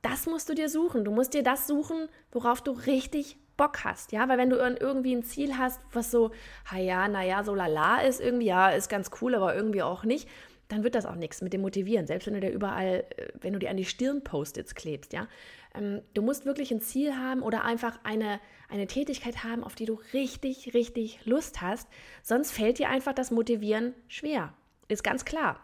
das 0.04 0.28
musst 0.28 0.48
du 0.48 0.54
dir 0.54 0.70
suchen. 0.70 1.06
Du 1.06 1.12
musst 1.12 1.34
dir 1.34 1.44
das 1.44 1.66
suchen, 1.66 2.08
worauf 2.32 2.62
du 2.62 2.72
richtig 2.72 3.38
Bock 3.60 3.84
hast, 3.84 4.14
ja, 4.14 4.30
weil 4.30 4.38
wenn 4.38 4.50
du 4.50 4.56
irgendwie 4.56 5.14
ein 5.14 5.24
Ziel 5.24 5.58
hast, 5.58 5.82
was 5.92 6.12
so, 6.12 6.32
ha 6.72 6.78
ja, 6.78 7.10
naja, 7.10 7.44
so 7.44 7.54
lala 7.54 8.02
ist 8.02 8.22
irgendwie, 8.22 8.46
ja, 8.46 8.70
ist 8.70 8.88
ganz 8.88 9.12
cool, 9.22 9.36
aber 9.36 9.54
irgendwie 9.54 9.84
auch 9.84 10.06
nicht, 10.06 10.30
dann 10.70 10.84
wird 10.84 10.96
das 10.96 11.06
auch 11.06 11.16
nichts 11.16 11.42
mit 11.42 11.52
dem 11.52 11.60
Motivieren, 11.62 12.08
selbst 12.08 12.28
wenn 12.28 12.36
du 12.36 12.40
dir 12.40 12.52
überall, 12.52 13.04
äh, 13.18 13.28
wenn 13.42 13.52
du 13.52 13.60
dir 13.60 13.70
an 13.70 13.76
die 13.76 13.84
Stirn 13.84 14.24
Post-its 14.24 14.76
klebst, 14.76 15.12
ja. 15.12 15.28
Ähm, 15.76 16.02
du 16.14 16.22
musst 16.22 16.46
wirklich 16.46 16.72
ein 16.72 16.80
Ziel 16.80 17.16
haben 17.18 17.42
oder 17.42 17.66
einfach 17.66 18.00
eine, 18.04 18.40
eine 18.70 18.88
Tätigkeit 18.88 19.44
haben, 19.44 19.66
auf 19.66 19.76
die 19.76 19.86
du 19.86 20.00
richtig, 20.14 20.74
richtig 20.74 21.20
Lust 21.26 21.62
hast, 21.62 21.90
sonst 22.24 22.52
fällt 22.52 22.80
dir 22.80 22.90
einfach 22.90 23.14
das 23.14 23.30
Motivieren 23.30 23.94
schwer, 24.08 24.54
ist 24.88 25.04
ganz 25.04 25.26
klar. 25.26 25.60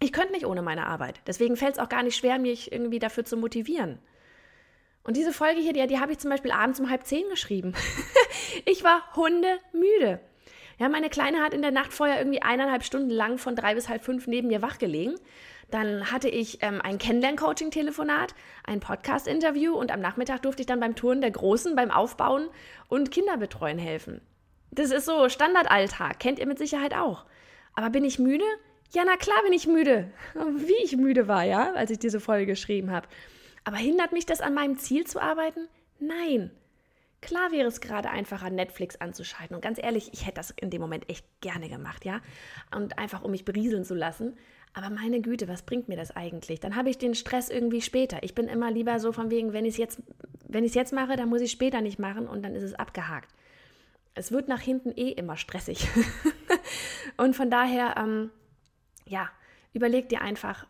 Ich 0.00 0.12
könnte 0.12 0.32
nicht 0.32 0.46
ohne 0.46 0.62
meine 0.62 0.86
Arbeit, 0.86 1.20
deswegen 1.26 1.56
fällt 1.56 1.74
es 1.74 1.78
auch 1.78 1.90
gar 1.90 2.04
nicht 2.04 2.16
schwer, 2.16 2.38
mich 2.38 2.72
irgendwie 2.72 3.00
dafür 3.00 3.24
zu 3.24 3.36
motivieren. 3.36 3.98
Und 5.08 5.16
diese 5.16 5.32
Folge 5.32 5.58
hier, 5.58 5.72
die, 5.72 5.86
die 5.86 6.00
habe 6.00 6.12
ich 6.12 6.18
zum 6.18 6.28
Beispiel 6.28 6.50
abends 6.50 6.78
um 6.80 6.90
halb 6.90 7.06
zehn 7.06 7.26
geschrieben. 7.30 7.72
ich 8.66 8.84
war 8.84 9.02
hundemüde. 9.16 10.20
Ja, 10.78 10.90
meine 10.90 11.08
Kleine 11.08 11.42
hat 11.42 11.54
in 11.54 11.62
der 11.62 11.70
Nacht 11.70 11.94
vorher 11.94 12.18
irgendwie 12.18 12.42
eineinhalb 12.42 12.84
Stunden 12.84 13.08
lang 13.08 13.38
von 13.38 13.56
drei 13.56 13.74
bis 13.74 13.88
halb 13.88 14.04
fünf 14.04 14.26
neben 14.26 14.48
mir 14.48 14.60
wach 14.60 14.76
gelegen. 14.76 15.14
Dann 15.70 16.12
hatte 16.12 16.28
ich 16.28 16.58
ähm, 16.60 16.82
ein 16.82 16.98
Kennenlern-Coaching-Telefonat, 16.98 18.34
ein 18.64 18.80
Podcast-Interview 18.80 19.72
und 19.72 19.92
am 19.92 20.00
Nachmittag 20.00 20.42
durfte 20.42 20.60
ich 20.60 20.66
dann 20.66 20.78
beim 20.78 20.94
Touren 20.94 21.22
der 21.22 21.30
Großen, 21.30 21.74
beim 21.74 21.90
Aufbauen 21.90 22.50
und 22.88 23.10
Kinderbetreuen 23.10 23.78
helfen. 23.78 24.20
Das 24.72 24.90
ist 24.90 25.06
so 25.06 25.30
Standardalltag, 25.30 26.20
kennt 26.20 26.38
ihr 26.38 26.46
mit 26.46 26.58
Sicherheit 26.58 26.92
auch. 26.92 27.24
Aber 27.74 27.88
bin 27.88 28.04
ich 28.04 28.18
müde? 28.18 28.44
Ja, 28.92 29.04
na 29.06 29.16
klar 29.16 29.42
bin 29.42 29.54
ich 29.54 29.66
müde. 29.66 30.10
Wie 30.34 30.84
ich 30.84 30.98
müde 30.98 31.28
war, 31.28 31.44
ja, 31.44 31.72
als 31.72 31.90
ich 31.90 31.98
diese 31.98 32.20
Folge 32.20 32.44
geschrieben 32.44 32.90
habe. 32.90 33.08
Aber 33.64 33.76
hindert 33.76 34.12
mich 34.12 34.26
das 34.26 34.40
an 34.40 34.54
meinem 34.54 34.78
Ziel 34.78 35.06
zu 35.06 35.20
arbeiten? 35.20 35.68
Nein. 35.98 36.50
Klar 37.20 37.50
wäre 37.50 37.66
es 37.66 37.80
gerade 37.80 38.10
einfacher, 38.10 38.48
Netflix 38.48 38.96
anzuschalten. 38.96 39.56
Und 39.56 39.62
ganz 39.62 39.78
ehrlich, 39.82 40.10
ich 40.12 40.24
hätte 40.24 40.36
das 40.36 40.50
in 40.50 40.70
dem 40.70 40.80
Moment 40.80 41.08
echt 41.10 41.26
gerne 41.40 41.68
gemacht, 41.68 42.04
ja? 42.04 42.20
Und 42.74 42.98
einfach, 42.98 43.22
um 43.22 43.32
mich 43.32 43.44
berieseln 43.44 43.84
zu 43.84 43.94
lassen. 43.94 44.36
Aber 44.72 44.90
meine 44.90 45.20
Güte, 45.20 45.48
was 45.48 45.62
bringt 45.62 45.88
mir 45.88 45.96
das 45.96 46.14
eigentlich? 46.14 46.60
Dann 46.60 46.76
habe 46.76 46.90
ich 46.90 46.98
den 46.98 47.14
Stress 47.14 47.48
irgendwie 47.48 47.80
später. 47.80 48.22
Ich 48.22 48.34
bin 48.34 48.46
immer 48.46 48.70
lieber 48.70 49.00
so 49.00 49.10
von 49.10 49.30
wegen, 49.30 49.52
wenn 49.52 49.64
ich 49.64 49.72
es 49.72 49.78
jetzt, 49.78 50.02
jetzt 50.48 50.92
mache, 50.92 51.16
dann 51.16 51.28
muss 51.28 51.40
ich 51.40 51.50
später 51.50 51.80
nicht 51.80 51.98
machen 51.98 52.28
und 52.28 52.44
dann 52.44 52.54
ist 52.54 52.62
es 52.62 52.74
abgehakt. 52.74 53.34
Es 54.14 54.30
wird 54.30 54.46
nach 54.46 54.60
hinten 54.60 54.92
eh 54.96 55.10
immer 55.10 55.36
stressig. 55.36 55.88
und 57.16 57.34
von 57.34 57.50
daher, 57.50 57.96
ähm, 57.96 58.30
ja, 59.06 59.28
überleg 59.72 60.08
dir 60.08 60.20
einfach, 60.20 60.66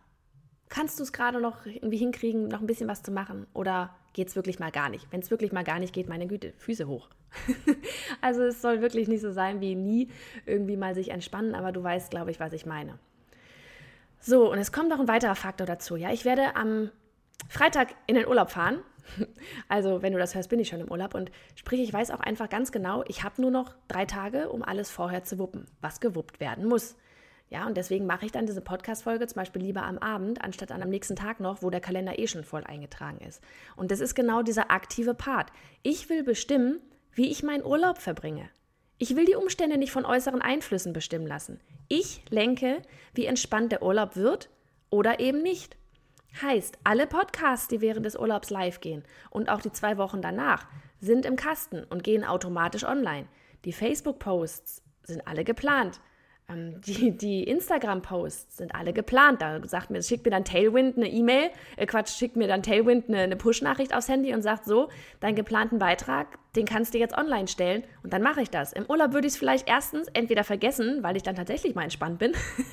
kannst 0.69 0.99
du 0.99 1.03
es 1.03 1.13
gerade 1.13 1.41
noch 1.41 1.67
irgendwie 1.67 1.97
hinkriegen, 1.97 2.49
noch 2.49 2.61
ein 2.61 2.67
bisschen 2.67 2.89
was 2.89 3.03
zu 3.03 3.11
machen? 3.11 3.47
Oder 3.55 3.95
geht 4.13 4.29
es 4.29 4.37
wirklich 4.37 4.59
mal 4.59 4.71
gar 4.71 4.89
nicht? 4.89 5.07
Wenn 5.11 5.21
es 5.21 5.31
wirklich 5.31 5.53
mal 5.53 5.65
gar 5.65 5.79
nicht 5.79 5.93
geht, 5.93 6.09
meine 6.09 6.27
Güte, 6.27 6.53
Füße 6.59 6.87
hoch. 6.87 7.09
also 8.21 8.43
es 8.43 8.63
soll 8.63 8.81
wirklich 8.81 9.09
nicht 9.09 9.21
so 9.21 9.33
sein 9.33 9.61
wie 9.61 9.75
nie 9.75 10.09
irgendwie 10.47 10.77
mal 10.77 10.95
sich 10.95 11.11
entspannen, 11.11 11.55
aber 11.55 11.73
du 11.73 11.83
weißt, 11.83 12.11
glaube 12.11 12.31
ich, 12.31 12.41
was 12.41 12.53
ich 12.53 12.67
meine. 12.67 12.99
So, 14.21 14.51
und 14.51 14.59
es 14.59 14.73
kommt 14.73 14.89
noch 14.89 15.01
ein 15.01 15.09
weiterer 15.09 15.37
Faktor 15.37 15.67
dazu. 15.67 15.97
Ja, 15.97 16.13
ich 16.13 16.25
werde 16.25 16.57
am 16.57 16.91
Freitag 17.49 17.95
in 18.07 18.15
den 18.15 18.27
Urlaub 18.27 18.51
fahren. 18.51 18.81
Also, 19.69 20.03
wenn 20.03 20.13
du 20.13 20.19
das 20.19 20.35
hörst, 20.35 20.51
bin 20.51 20.61
ich 20.61 20.69
schon 20.69 20.81
im 20.81 20.91
Urlaub. 20.91 21.15
Und 21.15 21.31
sprich, 21.55 21.81
ich 21.81 21.93
weiß 21.93 22.11
auch 22.11 22.21
einfach 22.21 22.51
ganz 22.51 22.73
genau, 22.73 23.05
ich 23.09 23.23
habe 23.23 23.41
nur 23.41 23.51
noch 23.51 23.75
drei 23.87 24.05
Tage, 24.05 24.51
um 24.51 24.63
alles 24.63 24.91
vorher 24.91 25.25
zu 25.25 25.39
wuppen, 25.39 25.67
was 25.81 26.01
gewuppt 26.01 26.41
werden 26.41 26.67
muss. 26.67 26.97
Ja, 27.51 27.67
und 27.67 27.77
deswegen 27.77 28.07
mache 28.07 28.27
ich 28.27 28.33
dann 28.33 28.47
diese 28.47 28.61
Podcast-Folge 28.61 29.27
zum 29.27 29.37
Beispiel 29.37 29.63
lieber 29.63 29.83
am 29.83 29.99
Abend, 29.99 30.43
anstatt 30.43 30.71
an 30.71 30.83
am 30.83 30.91
nächsten 30.91 31.17
Tag 31.17 31.41
noch, 31.41 31.63
wo 31.63 31.71
der 31.71 31.81
Kalender 31.81 32.19
eh 32.19 32.27
schon 32.27 32.45
voll 32.45 32.65
eingetragen 32.65 33.19
ist. 33.27 33.43
Und 33.77 33.91
das 33.91 34.01
ist 34.01 34.15
genau 34.15 34.43
dieser 34.43 34.71
aktive 34.71 35.15
Part. 35.15 35.51
Ich 35.83 36.11
will 36.11 36.23
bestimmen, 36.23 36.81
wie 37.13 37.31
ich 37.31 37.43
meinen 37.43 37.65
Urlaub 37.65 37.99
verbringe. 37.99 38.51
Ich 38.99 39.17
will 39.17 39.25
die 39.25 39.37
Umstände 39.37 39.79
nicht 39.79 39.93
von 39.93 40.05
äußeren 40.05 40.43
Einflüssen 40.43 40.93
bestimmen 40.93 41.27
lassen. 41.27 41.61
Ich 41.89 42.23
lenke, 42.29 42.83
wie 43.15 43.27
entspannt 43.27 43.73
der 43.73 43.83
Urlaub 43.83 44.17
wird 44.17 44.51
oder 44.91 45.21
eben 45.21 45.43
nicht. 45.43 45.77
Heißt, 46.43 46.79
alle 46.85 47.07
Podcasts, 47.07 47.69
die 47.69 47.81
während 47.81 48.05
des 48.05 48.17
Urlaubs 48.17 48.51
live 48.51 48.81
gehen 48.81 49.05
und 49.31 49.49
auch 49.49 49.61
die 49.61 49.73
zwei 49.73 49.97
Wochen 49.97 50.21
danach, 50.21 50.67
sind 51.01 51.25
im 51.25 51.37
Kasten 51.37 51.85
und 51.85 52.05
gehen 52.05 52.25
automatisch 52.25 52.85
online. 52.85 53.27
Die 53.65 53.73
Facebook-Posts 53.73 54.83
sind 55.05 55.27
alle 55.27 55.45
geplant. 55.45 56.01
Ähm, 56.51 56.81
die, 56.81 57.17
die 57.17 57.45
Instagram-Posts 57.45 58.57
sind 58.59 58.75
alle 58.75 58.93
geplant. 58.93 59.43
Da 59.43 59.61
sagt 59.67 59.91
mir, 59.91 60.03
schickt 60.03 60.25
mir 60.25 60.31
dann 60.31 60.45
Tailwind 60.45 60.97
eine 60.97 61.09
E-Mail, 61.09 61.51
äh 61.77 61.87
Quatsch, 61.87 62.11
schickt 62.11 62.37
mir 62.37 62.49
dann 62.49 62.63
Tailwind 62.63 63.09
eine, 63.09 63.19
eine 63.19 63.37
Push-Nachricht 63.37 63.95
aufs 63.95 64.09
Handy 64.09 64.35
und 64.35 64.43
sagt 64.43 64.65
so, 64.65 64.89
deinen 65.21 65.35
geplanten 65.37 65.79
Beitrag, 65.79 66.39
den 66.57 66.65
kannst 66.65 66.95
du 66.95 66.99
jetzt 66.99 67.17
online 67.17 67.49
stellen 67.49 67.85
und 68.03 68.13
dann 68.13 68.23
mache 68.23 68.41
ich 68.41 68.51
das. 68.51 68.73
Im 68.73 68.87
Urlaub 68.89 69.13
würde 69.13 69.27
ich 69.27 69.35
es 69.35 69.39
vielleicht 69.39 69.69
erstens 69.69 70.09
entweder 70.15 70.45
vergessen, 70.45 71.03
weil 71.03 71.17
ich 71.17 71.23
dann 71.23 71.37
tatsächlich 71.37 71.75
mal 71.75 71.83
entspannt 71.83 72.19
bin, 72.19 72.33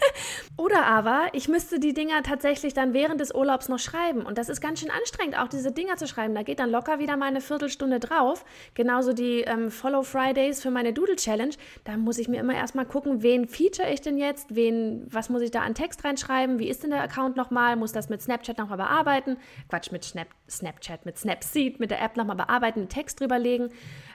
oder 0.58 0.86
aber 0.86 1.24
ich 1.34 1.48
müsste 1.48 1.80
die 1.80 1.94
Dinger 1.94 2.24
tatsächlich 2.24 2.74
dann 2.74 2.94
während 2.94 3.20
des 3.20 3.34
Urlaubs 3.34 3.70
noch 3.70 3.80
schreiben 3.80 4.22
und 4.22 4.38
das 4.38 4.50
ist 4.50 4.62
ganz 4.62 4.80
schön 4.80 4.92
anstrengend, 4.92 5.38
auch 5.38 5.48
diese 5.48 5.72
Dinger 5.72 5.98
zu 5.98 6.08
schreiben. 6.08 6.34
Da 6.36 6.44
geht 6.44 6.60
dann 6.60 6.72
locker 6.72 7.00
wieder 7.00 7.18
mal 7.18 7.28
eine 7.28 7.42
Viertelstunde 7.42 8.00
drauf. 8.00 8.46
Genauso 8.74 9.14
die 9.14 9.42
ähm, 9.42 9.72
Follow 9.72 10.04
Fridays 10.04 10.62
für 10.62 10.72
meine 10.72 10.94
Doodle 10.94 11.16
Challenge. 11.16 11.54
Da 11.84 11.98
muss 11.98 12.18
ich 12.18 12.28
mir 12.28 12.40
immer 12.40 12.56
erstmal 12.56 12.86
gucken, 12.86 13.22
wen 13.24 13.48
feature 13.48 13.90
ich 13.92 14.02
denn 14.02 14.18
jetzt, 14.18 14.56
wen, 14.56 15.06
was 15.10 15.30
muss 15.30 15.42
ich 15.42 15.52
da 15.52 15.62
an 15.62 15.76
Text 15.76 16.04
reinschreiben, 16.04 16.60
wie 16.60 16.70
ist 16.70 16.84
denn 16.84 16.92
der 16.92 17.02
Account 17.02 17.36
nochmal, 17.36 17.76
muss 17.76 17.92
das 17.92 18.10
mit 18.10 18.22
Snapchat 18.22 18.58
nochmal 18.58 18.78
bearbeiten, 18.78 19.38
Quatsch, 19.70 19.92
mit 19.92 20.04
Snap, 20.04 20.28
Snapchat, 20.50 21.06
mit 21.06 21.18
Snapseed, 21.18 21.80
mit 21.80 21.92
der 21.92 22.02
App 22.02 22.16
nochmal 22.16 22.36
bearbeiten, 22.38 22.88
Text 22.88 23.20
drüberlegen 23.20 23.65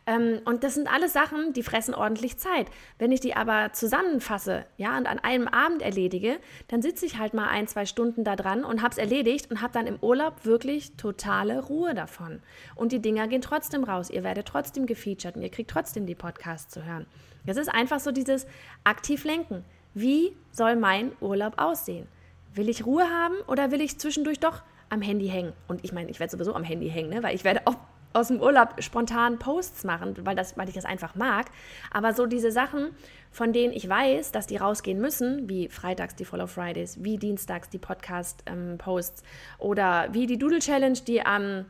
ähm, 0.06 0.40
und 0.44 0.64
das 0.64 0.74
sind 0.74 0.92
alles 0.92 1.12
Sachen, 1.12 1.52
die 1.52 1.62
fressen 1.62 1.94
ordentlich 1.94 2.38
Zeit. 2.38 2.66
Wenn 2.98 3.12
ich 3.12 3.20
die 3.20 3.36
aber 3.36 3.72
zusammenfasse, 3.72 4.64
ja, 4.76 4.96
und 4.96 5.06
an 5.06 5.18
einem 5.18 5.46
Abend 5.46 5.82
erledige, 5.82 6.38
dann 6.68 6.82
sitze 6.82 7.06
ich 7.06 7.18
halt 7.18 7.34
mal 7.34 7.48
ein, 7.48 7.68
zwei 7.68 7.86
Stunden 7.86 8.24
da 8.24 8.36
dran 8.36 8.64
und 8.64 8.82
habe 8.82 8.92
es 8.92 8.98
erledigt 8.98 9.50
und 9.50 9.60
habe 9.60 9.72
dann 9.72 9.86
im 9.86 9.98
Urlaub 10.00 10.44
wirklich 10.44 10.96
totale 10.96 11.62
Ruhe 11.62 11.94
davon. 11.94 12.40
Und 12.74 12.92
die 12.92 13.00
Dinger 13.00 13.28
gehen 13.28 13.42
trotzdem 13.42 13.84
raus. 13.84 14.10
Ihr 14.10 14.24
werdet 14.24 14.46
trotzdem 14.46 14.86
gefeatured 14.86 15.36
und 15.36 15.42
ihr 15.42 15.50
kriegt 15.50 15.70
trotzdem 15.70 16.06
die 16.06 16.14
Podcasts 16.14 16.72
zu 16.72 16.84
hören. 16.84 17.06
Das 17.46 17.56
ist 17.56 17.68
einfach 17.68 18.00
so 18.00 18.10
dieses 18.10 18.46
aktiv 18.84 19.24
lenken. 19.24 19.64
Wie 19.94 20.36
soll 20.52 20.76
mein 20.76 21.12
Urlaub 21.20 21.54
aussehen? 21.58 22.06
Will 22.54 22.68
ich 22.68 22.84
Ruhe 22.84 23.04
haben 23.04 23.36
oder 23.46 23.70
will 23.70 23.80
ich 23.80 23.98
zwischendurch 23.98 24.40
doch 24.40 24.62
am 24.88 25.02
Handy 25.02 25.28
hängen? 25.28 25.52
Und 25.68 25.84
ich 25.84 25.92
meine, 25.92 26.10
ich 26.10 26.20
werde 26.20 26.32
sowieso 26.32 26.54
am 26.54 26.64
Handy 26.64 26.90
hängen, 26.90 27.10
ne? 27.10 27.22
weil 27.22 27.34
ich 27.34 27.44
werde 27.44 27.66
auch 27.66 27.76
aus 28.12 28.28
dem 28.28 28.40
Urlaub 28.40 28.82
spontan 28.82 29.38
Posts 29.38 29.84
machen, 29.84 30.14
weil, 30.24 30.34
das, 30.34 30.56
weil 30.56 30.68
ich 30.68 30.74
das 30.74 30.84
einfach 30.84 31.14
mag. 31.14 31.46
Aber 31.90 32.12
so 32.12 32.26
diese 32.26 32.50
Sachen, 32.50 32.90
von 33.30 33.52
denen 33.52 33.72
ich 33.72 33.88
weiß, 33.88 34.32
dass 34.32 34.46
die 34.46 34.56
rausgehen 34.56 35.00
müssen, 35.00 35.48
wie 35.48 35.68
freitags 35.68 36.16
die 36.16 36.24
Follow 36.24 36.46
Fridays, 36.46 37.02
wie 37.02 37.18
dienstags 37.18 37.68
die 37.68 37.78
Podcast-Posts 37.78 39.22
ähm, 39.22 39.28
oder 39.58 40.08
wie 40.12 40.26
die 40.26 40.38
Doodle 40.38 40.58
Challenge, 40.58 40.98
die 41.06 41.24
am 41.24 41.66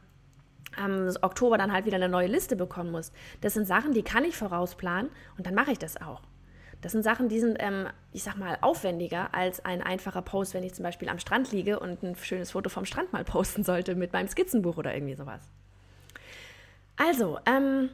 am 0.77 1.13
Oktober 1.23 1.59
dann 1.59 1.73
halt 1.73 1.85
wieder 1.85 1.97
eine 1.97 2.09
neue 2.09 2.29
Liste 2.29 2.55
bekommen 2.55 2.93
muss. 2.93 3.11
Das 3.41 3.55
sind 3.55 3.67
Sachen, 3.67 3.93
die 3.93 4.05
kann 4.05 4.25
ich 4.25 4.37
vorausplanen 4.37 5.11
und 5.37 5.45
dann 5.45 5.55
mache 5.55 5.73
ich 5.73 5.81
das 5.81 6.01
auch. 6.01 6.23
Das 6.81 6.93
sind 6.93 7.03
Sachen, 7.03 7.29
die 7.29 7.41
sind, 7.41 7.57
ähm, 7.61 7.89
ich 8.13 8.23
sag 8.23 8.37
mal, 8.37 8.57
aufwendiger 8.61 9.35
als 9.35 9.65
ein 9.65 9.83
einfacher 9.83 10.23
Post, 10.23 10.55
wenn 10.55 10.63
ich 10.63 10.75
zum 10.75 10.85
Beispiel 10.85 11.09
am 11.09 11.19
Strand 11.19 11.53
liege 11.53 11.79
und 11.79 12.03
ein 12.03 12.15
schönes 12.17 12.53
Foto 12.53 12.71
vom 12.71 12.85
Strand 12.85 13.13
mal 13.13 13.25
posten 13.25 13.65
sollte 13.65 13.95
mit 13.95 14.13
meinem 14.13 14.29
Skizzenbuch 14.29 14.79
oder 14.79 14.95
irgendwie 14.95 15.15
sowas. 15.15 15.43
Also, 17.01 17.39
ähm, 17.47 17.89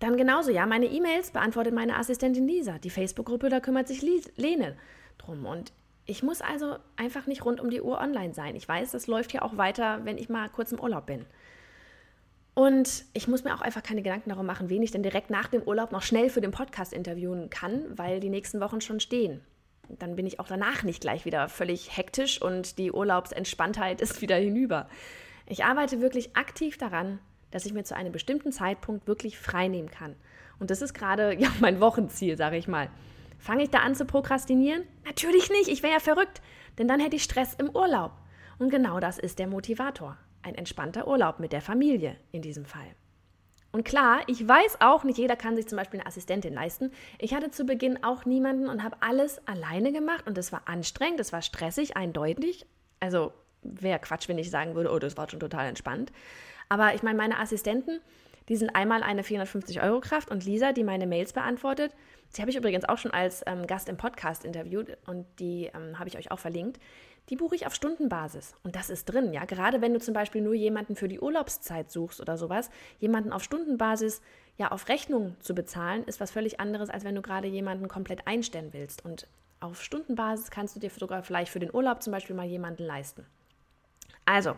dann 0.00 0.18
genauso, 0.18 0.50
ja, 0.50 0.66
meine 0.66 0.84
E-Mails 0.84 1.30
beantwortet 1.30 1.72
meine 1.72 1.96
Assistentin 1.96 2.46
Lisa. 2.46 2.76
Die 2.78 2.90
Facebook-Gruppe, 2.90 3.48
da 3.48 3.58
kümmert 3.58 3.88
sich 3.88 4.02
Lene 4.36 4.76
drum. 5.16 5.46
Und 5.46 5.72
ich 6.04 6.22
muss 6.22 6.42
also 6.42 6.76
einfach 6.96 7.26
nicht 7.26 7.46
rund 7.46 7.58
um 7.58 7.70
die 7.70 7.80
Uhr 7.80 7.98
online 7.98 8.34
sein. 8.34 8.54
Ich 8.54 8.68
weiß, 8.68 8.90
das 8.90 9.06
läuft 9.06 9.32
ja 9.32 9.40
auch 9.40 9.56
weiter, 9.56 10.04
wenn 10.04 10.18
ich 10.18 10.28
mal 10.28 10.50
kurz 10.50 10.72
im 10.72 10.78
Urlaub 10.78 11.06
bin. 11.06 11.24
Und 12.52 13.06
ich 13.14 13.28
muss 13.28 13.44
mir 13.44 13.54
auch 13.54 13.62
einfach 13.62 13.82
keine 13.82 14.02
Gedanken 14.02 14.28
darum 14.28 14.44
machen, 14.44 14.68
wen 14.68 14.82
ich 14.82 14.90
denn 14.90 15.02
direkt 15.02 15.30
nach 15.30 15.48
dem 15.48 15.62
Urlaub 15.62 15.90
noch 15.90 16.02
schnell 16.02 16.28
für 16.28 16.42
den 16.42 16.50
Podcast 16.50 16.92
interviewen 16.92 17.48
kann, 17.48 17.96
weil 17.96 18.20
die 18.20 18.28
nächsten 18.28 18.60
Wochen 18.60 18.82
schon 18.82 19.00
stehen. 19.00 19.40
Dann 19.88 20.16
bin 20.16 20.26
ich 20.26 20.38
auch 20.38 20.48
danach 20.48 20.82
nicht 20.82 21.00
gleich 21.00 21.24
wieder 21.24 21.48
völlig 21.48 21.96
hektisch 21.96 22.42
und 22.42 22.76
die 22.76 22.92
Urlaubsentspanntheit 22.92 24.00
ist 24.02 24.20
wieder 24.20 24.36
hinüber. 24.36 24.86
Ich 25.46 25.64
arbeite 25.64 26.02
wirklich 26.02 26.36
aktiv 26.36 26.76
daran, 26.76 27.20
dass 27.50 27.66
ich 27.66 27.72
mir 27.72 27.84
zu 27.84 27.96
einem 27.96 28.12
bestimmten 28.12 28.52
Zeitpunkt 28.52 29.06
wirklich 29.06 29.38
frei 29.38 29.68
nehmen 29.68 29.90
kann. 29.90 30.16
Und 30.58 30.70
das 30.70 30.82
ist 30.82 30.94
gerade 30.94 31.34
ja, 31.38 31.48
mein 31.60 31.80
Wochenziel, 31.80 32.36
sage 32.36 32.56
ich 32.56 32.68
mal. 32.68 32.88
Fange 33.38 33.64
ich 33.64 33.70
da 33.70 33.78
an 33.78 33.94
zu 33.94 34.04
prokrastinieren? 34.04 34.84
Natürlich 35.04 35.50
nicht, 35.50 35.68
ich 35.68 35.82
wäre 35.82 35.94
ja 35.94 36.00
verrückt, 36.00 36.40
denn 36.78 36.88
dann 36.88 37.00
hätte 37.00 37.16
ich 37.16 37.22
Stress 37.22 37.54
im 37.54 37.70
Urlaub. 37.70 38.12
Und 38.58 38.70
genau 38.70 39.00
das 39.00 39.18
ist 39.18 39.38
der 39.38 39.46
Motivator. 39.46 40.16
Ein 40.42 40.54
entspannter 40.54 41.06
Urlaub 41.06 41.40
mit 41.40 41.52
der 41.52 41.60
Familie 41.60 42.16
in 42.32 42.40
diesem 42.40 42.64
Fall. 42.64 42.94
Und 43.72 43.84
klar, 43.84 44.20
ich 44.26 44.46
weiß 44.46 44.80
auch, 44.80 45.04
nicht 45.04 45.18
jeder 45.18 45.36
kann 45.36 45.54
sich 45.54 45.66
zum 45.66 45.76
Beispiel 45.76 46.00
eine 46.00 46.06
Assistentin 46.08 46.54
leisten. 46.54 46.92
Ich 47.18 47.34
hatte 47.34 47.50
zu 47.50 47.66
Beginn 47.66 48.02
auch 48.02 48.24
niemanden 48.24 48.68
und 48.68 48.82
habe 48.82 48.96
alles 49.00 49.46
alleine 49.46 49.92
gemacht 49.92 50.26
und 50.26 50.38
es 50.38 50.50
war 50.50 50.62
anstrengend, 50.64 51.20
es 51.20 51.32
war 51.32 51.42
stressig, 51.42 51.94
eindeutig. 51.94 52.64
Also 53.00 53.32
wäre 53.62 53.98
Quatsch, 53.98 54.28
wenn 54.28 54.38
ich 54.38 54.50
sagen 54.50 54.74
würde, 54.74 54.90
oh, 54.90 54.98
das 54.98 55.18
war 55.18 55.28
schon 55.28 55.40
total 55.40 55.66
entspannt. 55.66 56.10
Aber 56.68 56.94
ich 56.94 57.02
meine, 57.02 57.16
meine 57.16 57.38
Assistenten, 57.38 58.00
die 58.48 58.56
sind 58.56 58.74
einmal 58.76 59.02
eine 59.02 59.22
450-Euro-Kraft 59.22 60.30
und 60.30 60.44
Lisa, 60.44 60.72
die 60.72 60.84
meine 60.84 61.06
Mails 61.06 61.32
beantwortet. 61.32 61.92
Sie 62.28 62.42
habe 62.42 62.50
ich 62.50 62.56
übrigens 62.56 62.84
auch 62.84 62.98
schon 62.98 63.10
als 63.10 63.42
ähm, 63.46 63.66
Gast 63.66 63.88
im 63.88 63.96
Podcast 63.96 64.44
interviewt 64.44 64.96
und 65.06 65.26
die 65.38 65.70
ähm, 65.74 65.98
habe 65.98 66.08
ich 66.08 66.18
euch 66.18 66.30
auch 66.30 66.38
verlinkt. 66.38 66.80
Die 67.28 67.36
buche 67.36 67.56
ich 67.56 67.66
auf 67.66 67.74
Stundenbasis 67.74 68.54
und 68.62 68.76
das 68.76 68.88
ist 68.88 69.06
drin, 69.06 69.32
ja. 69.32 69.44
Gerade 69.46 69.80
wenn 69.80 69.92
du 69.92 69.98
zum 69.98 70.14
Beispiel 70.14 70.42
nur 70.42 70.54
jemanden 70.54 70.94
für 70.94 71.08
die 71.08 71.18
Urlaubszeit 71.18 71.90
suchst 71.90 72.20
oder 72.20 72.36
sowas, 72.36 72.70
jemanden 73.00 73.32
auf 73.32 73.42
Stundenbasis 73.42 74.22
ja 74.58 74.70
auf 74.70 74.88
Rechnung 74.88 75.34
zu 75.40 75.54
bezahlen, 75.54 76.04
ist 76.04 76.20
was 76.20 76.30
völlig 76.30 76.60
anderes, 76.60 76.88
als 76.88 77.04
wenn 77.04 77.16
du 77.16 77.22
gerade 77.22 77.48
jemanden 77.48 77.88
komplett 77.88 78.26
einstellen 78.28 78.72
willst. 78.72 79.04
Und 79.04 79.26
auf 79.58 79.82
Stundenbasis 79.82 80.50
kannst 80.50 80.76
du 80.76 80.80
dir 80.80 80.90
sogar 80.90 81.24
vielleicht 81.24 81.50
für 81.50 81.58
den 81.58 81.74
Urlaub 81.74 82.02
zum 82.02 82.12
Beispiel 82.12 82.36
mal 82.36 82.46
jemanden 82.46 82.84
leisten. 82.84 83.26
Also, 84.24 84.54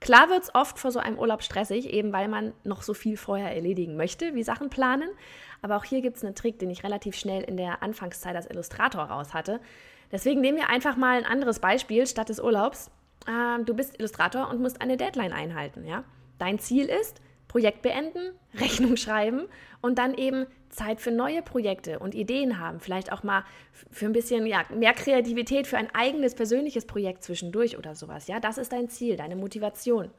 Klar 0.00 0.30
wird 0.30 0.44
es 0.44 0.54
oft 0.54 0.78
vor 0.78 0.90
so 0.90 0.98
einem 0.98 1.18
Urlaub 1.18 1.42
stressig, 1.42 1.90
eben 1.90 2.12
weil 2.12 2.26
man 2.28 2.54
noch 2.64 2.82
so 2.82 2.94
viel 2.94 3.18
vorher 3.18 3.54
erledigen 3.54 3.96
möchte, 3.96 4.34
wie 4.34 4.42
Sachen 4.42 4.70
planen. 4.70 5.10
Aber 5.60 5.76
auch 5.76 5.84
hier 5.84 6.00
gibt 6.00 6.16
es 6.16 6.24
einen 6.24 6.34
Trick, 6.34 6.58
den 6.58 6.70
ich 6.70 6.84
relativ 6.84 7.14
schnell 7.14 7.42
in 7.42 7.58
der 7.58 7.82
Anfangszeit 7.82 8.34
als 8.34 8.48
Illustrator 8.48 9.02
raus 9.02 9.34
hatte. 9.34 9.60
Deswegen 10.10 10.40
nehmen 10.40 10.56
wir 10.56 10.70
einfach 10.70 10.96
mal 10.96 11.18
ein 11.18 11.26
anderes 11.26 11.58
Beispiel 11.58 12.06
statt 12.06 12.30
des 12.30 12.40
Urlaubs. 12.40 12.90
Ähm, 13.28 13.66
du 13.66 13.74
bist 13.74 13.98
Illustrator 13.98 14.48
und 14.48 14.62
musst 14.62 14.80
eine 14.80 14.96
Deadline 14.96 15.34
einhalten. 15.34 15.86
Ja? 15.86 16.04
Dein 16.38 16.58
Ziel 16.58 16.86
ist, 16.86 17.20
Projekt 17.50 17.82
beenden, 17.82 18.30
Rechnung 18.60 18.96
schreiben 18.96 19.48
und 19.80 19.98
dann 19.98 20.14
eben 20.14 20.46
Zeit 20.68 21.00
für 21.00 21.10
neue 21.10 21.42
Projekte 21.42 21.98
und 21.98 22.14
Ideen 22.14 22.60
haben. 22.60 22.78
Vielleicht 22.78 23.10
auch 23.10 23.24
mal 23.24 23.42
für 23.90 24.06
ein 24.06 24.12
bisschen 24.12 24.46
ja, 24.46 24.62
mehr 24.72 24.94
Kreativität 24.94 25.66
für 25.66 25.76
ein 25.76 25.92
eigenes 25.92 26.36
persönliches 26.36 26.86
Projekt 26.86 27.24
zwischendurch 27.24 27.76
oder 27.76 27.96
sowas. 27.96 28.28
Ja, 28.28 28.38
das 28.38 28.56
ist 28.56 28.72
dein 28.72 28.88
Ziel, 28.88 29.16
deine 29.16 29.34
Motivation. 29.34 30.10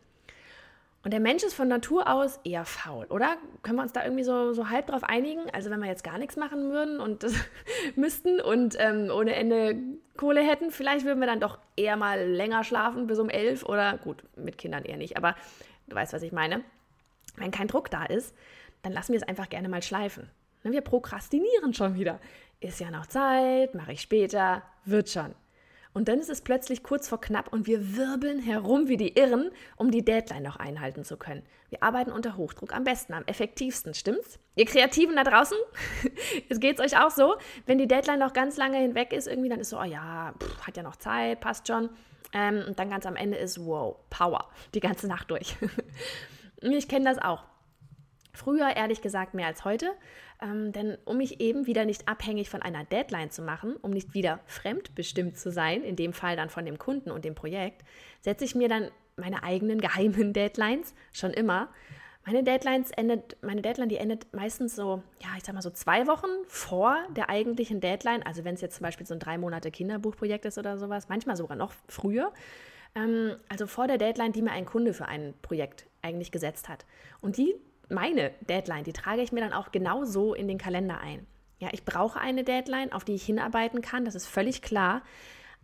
Und 1.06 1.12
der 1.12 1.22
Mensch 1.22 1.42
ist 1.44 1.54
von 1.54 1.70
Natur 1.70 2.14
aus 2.14 2.38
eher 2.44 2.66
faul, 2.66 3.06
oder? 3.06 3.38
Können 3.64 3.78
wir 3.78 3.84
uns 3.84 3.94
da 3.94 4.04
irgendwie 4.04 4.26
so, 4.26 4.52
so 4.52 4.70
halb 4.70 4.88
drauf 4.88 5.06
einigen? 5.06 5.50
Also 5.54 5.72
wenn 5.72 5.80
wir 5.80 5.88
jetzt 5.88 6.04
gar 6.04 6.18
nichts 6.18 6.36
machen 6.36 6.70
würden 6.70 7.00
und 7.00 7.24
das 7.24 7.34
müssten 7.96 8.42
und 8.42 8.76
ähm, 8.78 9.10
ohne 9.10 9.36
Ende 9.36 9.78
Kohle 10.18 10.42
hätten, 10.42 10.70
vielleicht 10.70 11.06
würden 11.06 11.22
wir 11.22 11.28
dann 11.28 11.40
doch 11.40 11.60
eher 11.78 11.96
mal 11.96 12.28
länger 12.28 12.66
schlafen 12.66 13.08
bis 13.08 13.20
um 13.20 13.30
elf 13.30 13.64
oder 13.64 14.00
gut, 14.00 14.22
mit 14.36 14.58
Kindern 14.58 14.84
eher 14.84 14.98
nicht, 14.98 15.16
aber 15.16 15.36
du 15.88 15.96
weißt, 15.96 16.12
was 16.12 16.24
ich 16.24 16.34
meine. 16.34 16.62
Wenn 17.36 17.52
kein 17.52 17.68
Druck 17.68 17.90
da 17.90 18.06
ist, 18.06 18.36
dann 18.82 18.94
lassen 18.94 19.14
wir 19.14 19.22
es 19.22 19.28
einfach 19.28 19.50
gerne 19.50 19.70
mal 19.70 19.84
schleifen. 19.84 20.30
Ne, 20.64 20.72
wir 20.72 20.82
prokrastinieren 20.82 21.74
schon 21.74 21.96
wieder. 21.96 22.20
Ist 22.60 22.80
ja 22.80 22.92
noch 22.92 23.08
Zeit, 23.08 23.74
mache 23.74 23.94
ich 23.94 24.02
später, 24.02 24.64
wird 24.86 25.10
schon. 25.10 25.34
Und 25.94 26.08
dann 26.08 26.20
ist 26.20 26.30
es 26.30 26.42
plötzlich 26.42 26.84
kurz 26.84 27.10
vor 27.10 27.20
knapp 27.20 27.52
und 27.52 27.68
wir 27.68 27.98
wirbeln 27.98 28.40
herum 28.40 28.88
wie 28.88 28.96
die 28.96 29.18
Irren, 29.18 29.52
um 29.76 29.92
die 29.92 30.06
Deadline 30.06 30.44
noch 30.44 30.56
einhalten 30.56 31.04
zu 31.04 31.18
können. 31.18 31.44
Wir 31.70 31.84
arbeiten 31.84 32.12
unter 32.12 32.38
Hochdruck 32.38 32.74
am 32.74 32.86
besten, 32.86 33.14
am 33.14 33.26
effektivsten, 33.26 33.94
stimmt's? 33.94 34.40
Ihr 34.56 34.66
Kreativen 34.66 35.18
da 35.18 35.24
draußen, 35.24 35.58
es 36.50 36.62
geht's 36.62 36.80
euch 36.80 36.98
auch 36.98 37.12
so, 37.12 37.36
wenn 37.66 37.78
die 37.78 37.88
Deadline 37.88 38.20
noch 38.20 38.32
ganz 38.32 38.56
lange 38.56 38.78
hinweg 38.78 39.12
ist, 39.12 39.28
irgendwie 39.28 39.50
dann 39.50 39.60
ist 39.60 39.70
so, 39.70 39.80
oh 39.80 39.84
ja, 39.84 40.34
pff, 40.42 40.68
hat 40.68 40.78
ja 40.78 40.84
noch 40.84 40.96
Zeit, 40.96 41.42
passt 41.42 41.68
schon. 41.68 41.90
Ähm, 42.34 42.64
und 42.66 42.80
dann 42.80 42.90
ganz 42.90 43.06
am 43.06 43.18
Ende 43.18 43.38
ist, 43.38 43.66
wow, 43.66 43.98
Power, 44.10 44.48
die 44.74 44.80
ganze 44.80 45.08
Nacht 45.08 45.30
durch. 45.30 45.58
Ich 46.62 46.88
kenne 46.88 47.06
das 47.06 47.18
auch. 47.18 47.44
Früher 48.34 48.76
ehrlich 48.76 49.02
gesagt 49.02 49.34
mehr 49.34 49.48
als 49.48 49.66
heute, 49.66 49.92
ähm, 50.42 50.72
denn 50.72 50.98
um 51.04 51.18
mich 51.18 51.42
eben 51.42 51.68
wieder 51.68 51.84
nicht 51.84 52.08
abhängig 52.08 52.50
von 52.50 52.62
einer 52.62 52.86
Deadline 52.86 53.30
zu 53.30 53.42
machen, 53.42 53.76
um 53.76 53.92
nicht 53.92 54.14
wieder 54.14 54.40
fremdbestimmt 54.46 55.38
zu 55.38 55.52
sein, 55.52 55.84
in 55.84 55.98
dem 55.98 56.14
Fall 56.14 56.38
dann 56.38 56.50
von 56.50 56.66
dem 56.66 56.78
Kunden 56.78 57.12
und 57.12 57.26
dem 57.26 57.36
Projekt, 57.36 57.84
setze 58.22 58.46
ich 58.46 58.56
mir 58.56 58.70
dann 58.70 58.90
meine 59.18 59.44
eigenen 59.44 59.82
geheimen 59.82 60.34
Deadlines 60.34 60.94
schon 61.12 61.32
immer. 61.32 61.70
Meine 62.26 62.44
Deadlines 62.44 62.92
endet, 62.92 63.36
meine 63.42 63.64
Deadline, 63.64 63.90
die 63.90 63.98
endet 63.98 64.32
meistens 64.32 64.76
so, 64.76 65.02
ja, 65.22 65.30
ich 65.38 65.44
sag 65.44 65.56
mal 65.56 65.62
so 65.62 65.72
zwei 65.72 66.06
Wochen 66.06 66.30
vor 66.48 66.96
der 67.18 67.30
eigentlichen 67.30 67.82
Deadline. 67.82 68.24
Also 68.24 68.44
wenn 68.44 68.54
es 68.54 68.62
jetzt 68.62 68.76
zum 68.78 68.84
Beispiel 68.84 69.08
so 69.08 69.16
ein 69.16 69.20
drei 69.20 69.40
Monate 69.40 69.72
Kinderbuchprojekt 69.72 70.46
ist 70.46 70.60
oder 70.60 70.78
sowas, 70.78 71.10
manchmal 71.10 71.36
sogar 71.36 71.58
noch 71.58 71.74
früher. 71.88 72.32
Ähm, 72.94 73.36
also 73.50 73.66
vor 73.66 73.88
der 73.88 73.98
Deadline, 73.98 74.34
die 74.34 74.44
mir 74.44 74.52
ein 74.52 74.66
Kunde 74.66 74.94
für 74.94 75.08
ein 75.08 75.34
Projekt 75.42 75.88
eigentlich 76.02 76.32
gesetzt 76.32 76.70
hat. 76.70 76.86
Und 77.22 77.38
die 77.38 77.56
meine 77.92 78.32
Deadline, 78.42 78.84
die 78.84 78.94
trage 78.94 79.22
ich 79.22 79.32
mir 79.32 79.42
dann 79.42 79.54
auch 79.54 79.72
genau 79.72 80.06
so 80.06 80.34
in 80.34 80.48
den 80.48 80.58
Kalender 80.58 81.00
ein. 81.00 81.28
Ja, 81.60 81.70
ich 81.72 81.86
brauche 81.86 82.20
eine 82.20 82.44
Deadline, 82.44 82.92
auf 82.92 83.04
die 83.04 83.14
ich 83.14 83.24
hinarbeiten 83.24 83.82
kann, 83.82 84.06
das 84.06 84.16
ist 84.16 84.28
völlig 84.28 84.62
klar. 84.62 85.04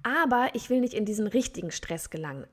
Aber 0.03 0.49
ich 0.53 0.69
will 0.69 0.79
nicht 0.79 0.93
in 0.93 1.05
diesen 1.05 1.25
richtigen 1.25 1.71
Stress 1.71 2.09
gelangen. 2.09 2.45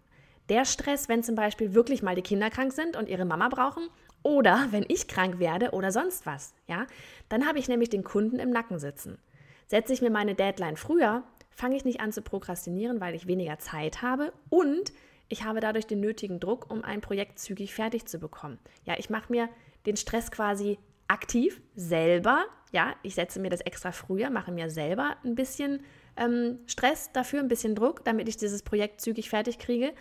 Der 0.48 0.64
Stress, 0.64 1.08
wenn 1.08 1.22
zum 1.22 1.34
Beispiel 1.34 1.74
wirklich 1.74 2.02
mal 2.02 2.14
die 2.14 2.22
Kinder 2.22 2.50
krank 2.50 2.72
sind 2.72 2.96
und 2.96 3.08
ihre 3.08 3.24
Mama 3.24 3.48
brauchen, 3.48 3.88
oder 4.22 4.68
wenn 4.70 4.84
ich 4.88 5.08
krank 5.08 5.38
werde 5.38 5.72
oder 5.72 5.92
sonst 5.92 6.24
was, 6.24 6.54
ja, 6.66 6.86
dann 7.28 7.46
habe 7.46 7.58
ich 7.58 7.68
nämlich 7.68 7.90
den 7.90 8.04
Kunden 8.04 8.38
im 8.38 8.50
Nacken 8.50 8.78
sitzen. 8.78 9.18
Setze 9.66 9.92
ich 9.92 10.02
mir 10.02 10.10
meine 10.10 10.34
Deadline 10.34 10.76
früher, 10.76 11.24
fange 11.50 11.76
ich 11.76 11.84
nicht 11.84 12.00
an 12.00 12.12
zu 12.12 12.22
prokrastinieren, 12.22 13.00
weil 13.00 13.14
ich 13.14 13.26
weniger 13.26 13.58
Zeit 13.58 14.02
habe 14.02 14.32
und 14.50 14.92
ich 15.28 15.44
habe 15.44 15.60
dadurch 15.60 15.86
den 15.86 16.00
nötigen 16.00 16.40
Druck, 16.40 16.70
um 16.70 16.84
ein 16.84 17.00
Projekt 17.00 17.38
zügig 17.38 17.74
fertig 17.74 18.06
zu 18.06 18.18
bekommen. 18.18 18.58
Ja, 18.84 18.94
ich 18.98 19.10
mache 19.10 19.32
mir 19.32 19.48
den 19.86 19.96
Stress 19.96 20.30
quasi 20.30 20.78
aktiv 21.08 21.60
selber. 21.74 22.44
Ja, 22.72 22.94
ich 23.02 23.14
setze 23.14 23.40
mir 23.40 23.50
das 23.50 23.60
extra 23.60 23.92
früher, 23.92 24.30
mache 24.30 24.52
mir 24.52 24.70
selber 24.70 25.16
ein 25.24 25.34
bisschen 25.34 25.82
ähm, 26.16 26.58
Stress 26.66 27.12
dafür, 27.12 27.40
ein 27.40 27.48
bisschen 27.48 27.74
Druck, 27.74 28.04
damit 28.04 28.28
ich 28.28 28.36
dieses 28.36 28.62
Projekt 28.62 29.00
zügig 29.00 29.30
fertig 29.30 29.58
kriege 29.58 29.92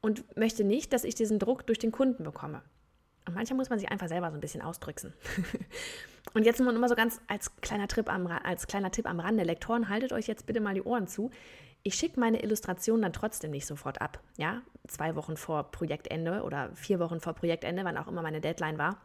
und 0.00 0.36
möchte 0.36 0.64
nicht, 0.64 0.92
dass 0.92 1.04
ich 1.04 1.14
diesen 1.14 1.38
Druck 1.38 1.66
durch 1.66 1.78
den 1.78 1.92
Kunden 1.92 2.24
bekomme. 2.24 2.62
Und 3.26 3.34
manchmal 3.34 3.58
muss 3.58 3.68
man 3.68 3.78
sich 3.78 3.90
einfach 3.90 4.08
selber 4.08 4.30
so 4.30 4.36
ein 4.36 4.40
bisschen 4.40 4.62
ausdrücken. 4.62 5.12
und 6.34 6.46
jetzt 6.46 6.60
nur 6.60 6.72
mal 6.72 6.88
so 6.88 6.94
ganz 6.94 7.20
als 7.26 7.54
kleiner, 7.60 7.86
Tipp 7.86 8.10
am, 8.10 8.26
als 8.26 8.66
kleiner 8.66 8.90
Tipp 8.90 9.06
am 9.06 9.20
Rande. 9.20 9.44
Lektoren, 9.44 9.88
haltet 9.88 10.12
euch 10.12 10.26
jetzt 10.26 10.46
bitte 10.46 10.60
mal 10.60 10.74
die 10.74 10.82
Ohren 10.82 11.06
zu. 11.06 11.30
Ich 11.82 11.94
schicke 11.94 12.20
meine 12.20 12.42
Illustration 12.42 13.02
dann 13.02 13.12
trotzdem 13.12 13.50
nicht 13.50 13.66
sofort 13.66 14.00
ab. 14.00 14.20
Ja, 14.36 14.62
zwei 14.86 15.14
Wochen 15.14 15.36
vor 15.36 15.70
Projektende 15.70 16.42
oder 16.42 16.70
vier 16.74 16.98
Wochen 16.98 17.20
vor 17.20 17.34
Projektende, 17.34 17.84
wann 17.84 17.96
auch 17.96 18.08
immer 18.08 18.22
meine 18.22 18.40
Deadline 18.40 18.78
war 18.78 18.98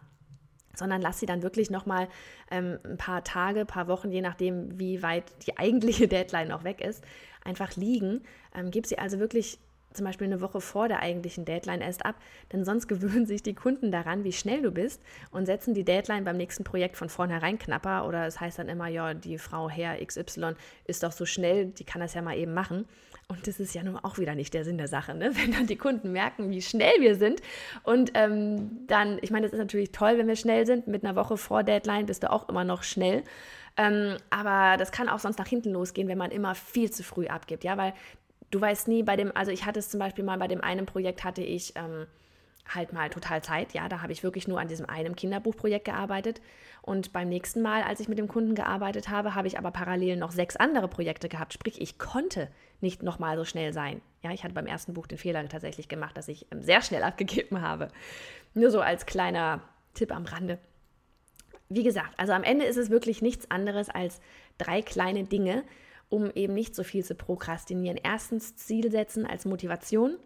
sondern 0.75 1.01
lass 1.01 1.19
sie 1.19 1.25
dann 1.25 1.43
wirklich 1.43 1.69
nochmal 1.69 2.07
ähm, 2.49 2.79
ein 2.83 2.97
paar 2.97 3.23
Tage, 3.23 3.61
ein 3.61 3.67
paar 3.67 3.87
Wochen, 3.87 4.11
je 4.11 4.21
nachdem, 4.21 4.79
wie 4.79 5.03
weit 5.03 5.25
die 5.45 5.57
eigentliche 5.57 6.07
Deadline 6.09 6.47
noch 6.47 6.63
weg 6.63 6.81
ist, 6.81 7.03
einfach 7.43 7.75
liegen. 7.75 8.23
Ähm, 8.55 8.71
gib 8.71 8.87
sie 8.87 8.97
also 8.97 9.19
wirklich 9.19 9.59
zum 9.93 10.05
Beispiel 10.05 10.27
eine 10.27 10.41
Woche 10.41 10.62
vor 10.62 10.88
der 10.88 11.00
eigentlichen 11.00 11.45
Deadline 11.45 11.81
erst 11.81 12.05
ab, 12.05 12.15
denn 12.51 12.65
sonst 12.65 12.88
gewöhnen 12.93 13.25
sich 13.25 13.43
die 13.43 13.53
Kunden 13.53 13.91
daran, 13.91 14.23
wie 14.23 14.33
schnell 14.33 14.62
du 14.62 14.71
bist 14.71 15.01
und 15.31 15.45
setzen 15.45 15.73
die 15.73 15.83
Deadline 15.83 16.23
beim 16.23 16.38
nächsten 16.38 16.63
Projekt 16.63 16.97
von 16.97 17.09
vornherein 17.09 17.57
knapper 17.57 18.07
oder 18.07 18.25
es 18.27 18.39
heißt 18.39 18.59
dann 18.59 18.69
immer, 18.69 18.88
ja, 18.88 19.13
die 19.13 19.38
Frau 19.38 19.69
Herr 19.69 20.03
XY 20.03 20.53
ist 20.85 21.03
doch 21.03 21.12
so 21.12 21.25
schnell, 21.25 21.67
die 21.67 21.83
kann 21.83 22.01
das 22.01 22.13
ja 22.13 22.21
mal 22.21 22.38
eben 22.38 22.53
machen. 22.53 22.85
Und 23.29 23.47
das 23.47 23.59
ist 23.59 23.73
ja 23.73 23.83
nun 23.83 23.97
auch 23.97 24.17
wieder 24.17 24.35
nicht 24.35 24.53
der 24.53 24.65
Sinn 24.65 24.77
der 24.77 24.88
Sache, 24.88 25.15
ne? 25.15 25.31
wenn 25.35 25.51
dann 25.51 25.67
die 25.67 25.77
Kunden 25.77 26.12
merken, 26.12 26.50
wie 26.50 26.62
schnell 26.62 26.93
wir 27.00 27.15
sind. 27.15 27.41
Und 27.83 28.12
ähm, 28.15 28.85
dann, 28.88 29.17
ich 29.21 29.31
meine, 29.31 29.45
das 29.45 29.53
ist 29.53 29.59
natürlich 29.59 29.91
toll, 29.91 30.17
wenn 30.17 30.27
wir 30.27 30.35
schnell 30.35 30.65
sind. 30.65 30.88
Mit 30.88 31.03
einer 31.03 31.15
Woche 31.15 31.38
vor 31.38 31.63
Deadline 31.63 32.05
bist 32.05 32.23
du 32.23 32.31
auch 32.31 32.50
immer 32.50 32.63
noch 32.63 32.83
schnell. 32.83 33.23
Ähm, 33.75 34.17
aber 34.29 34.77
das 34.77 34.91
kann 34.91 35.09
auch 35.09 35.19
sonst 35.19 35.39
nach 35.39 35.47
hinten 35.47 35.71
losgehen, 35.71 36.07
wenn 36.07 36.17
man 36.17 36.31
immer 36.31 36.53
viel 36.53 36.91
zu 36.91 37.03
früh 37.03 37.25
abgibt, 37.25 37.63
ja, 37.63 37.75
weil 37.77 37.93
du 38.53 38.62
weißt 38.62 38.88
nie 38.88 39.03
bei 39.03 39.15
dem, 39.15 39.36
also 39.36 39.51
ich 39.51 39.65
hatte 39.65 39.79
es 39.79 39.89
zum 39.89 40.00
Beispiel 40.00 40.24
mal 40.24 40.38
bei 40.38 40.48
dem 40.48 40.62
einen 40.62 40.86
Projekt 40.86 41.24
hatte 41.24 41.41
ich 41.41 41.74
ähm, 41.75 42.05
halt 42.67 42.93
mal 42.93 43.10
total 43.10 43.41
Zeit, 43.43 43.74
ja, 43.74 43.89
da 43.89 44.01
habe 44.01 44.13
ich 44.13 44.24
wirklich 44.24 44.48
nur 44.48 44.60
an 44.60 44.67
diesem 44.67 44.88
einen 44.88 45.15
Kinderbuchprojekt 45.15 45.86
gearbeitet 45.86 46.41
und 46.81 47.12
beim 47.12 47.29
nächsten 47.29 47.62
Mal, 47.62 47.83
als 47.83 48.00
ich 48.00 48.07
mit 48.07 48.19
dem 48.19 48.27
Kunden 48.27 48.55
gearbeitet 48.55 49.10
habe, 49.10 49.36
habe 49.36 49.48
ich 49.48 49.57
aber 49.57 49.72
parallel 49.72 50.17
noch 50.17 50.31
sechs 50.31 50.55
andere 50.55 50.88
Projekte 50.88 51.29
gehabt, 51.29 51.53
sprich 51.53 51.81
ich 51.81 51.98
konnte 51.98 52.48
nicht 52.79 53.01
nochmal 53.01 53.38
so 53.38 53.45
schnell 53.45 53.74
sein. 53.74 54.01
Ja, 54.22 54.31
ich 54.31 54.43
hatte 54.43 54.53
beim 54.53 54.67
ersten 54.67 54.93
Buch 54.93 55.07
den 55.07 55.17
Fehler 55.17 55.48
tatsächlich 55.50 55.88
gemacht, 55.88 56.15
dass 56.15 56.27
ich 56.27 56.45
ähm, 56.51 56.62
sehr 56.62 56.81
schnell 56.81 57.03
abgegeben 57.03 57.62
habe. 57.62 57.88
Nur 58.53 58.69
so 58.69 58.81
als 58.81 59.05
kleiner 59.05 59.62
Tipp 59.93 60.13
am 60.13 60.25
Rande. 60.25 60.60
Wie 61.69 61.83
gesagt, 61.83 62.13
also 62.17 62.33
am 62.33 62.43
Ende 62.43 62.65
ist 62.65 62.77
es 62.77 62.89
wirklich 62.89 63.22
nichts 63.22 63.50
anderes 63.50 63.89
als 63.89 64.22
drei 64.57 64.81
kleine 64.81 65.24
Dinge, 65.24 65.63
um 66.10 66.31
eben 66.31 66.53
nicht 66.53 66.75
so 66.75 66.83
viel 66.83 67.03
zu 67.03 67.15
prokrastinieren. 67.15 68.00
Erstens 68.01 68.55
Ziel 68.55 68.91
setzen 68.91 69.25
als 69.25 69.45
Motivation, 69.45 70.17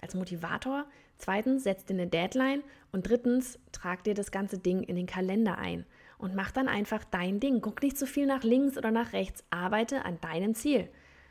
als 0.00 0.14
Motivator. 0.14 0.86
Zweitens 1.16 1.64
setz 1.64 1.84
dir 1.84 1.94
eine 1.94 2.06
Deadline. 2.06 2.62
Und 2.92 3.08
drittens 3.08 3.58
trag 3.72 4.04
dir 4.04 4.14
das 4.14 4.30
ganze 4.30 4.58
Ding 4.58 4.82
in 4.82 4.96
den 4.96 5.06
Kalender 5.06 5.58
ein 5.58 5.84
und 6.18 6.34
mach 6.34 6.50
dann 6.50 6.68
einfach 6.68 7.04
dein 7.04 7.40
Ding. 7.40 7.60
Guck 7.60 7.82
nicht 7.82 7.98
zu 7.98 8.06
so 8.06 8.12
viel 8.12 8.26
nach 8.26 8.42
links 8.44 8.78
oder 8.78 8.90
nach 8.90 9.12
rechts. 9.12 9.44
Arbeite 9.50 10.04
an 10.04 10.20
deinem 10.20 10.54
Ziel. 10.54 10.88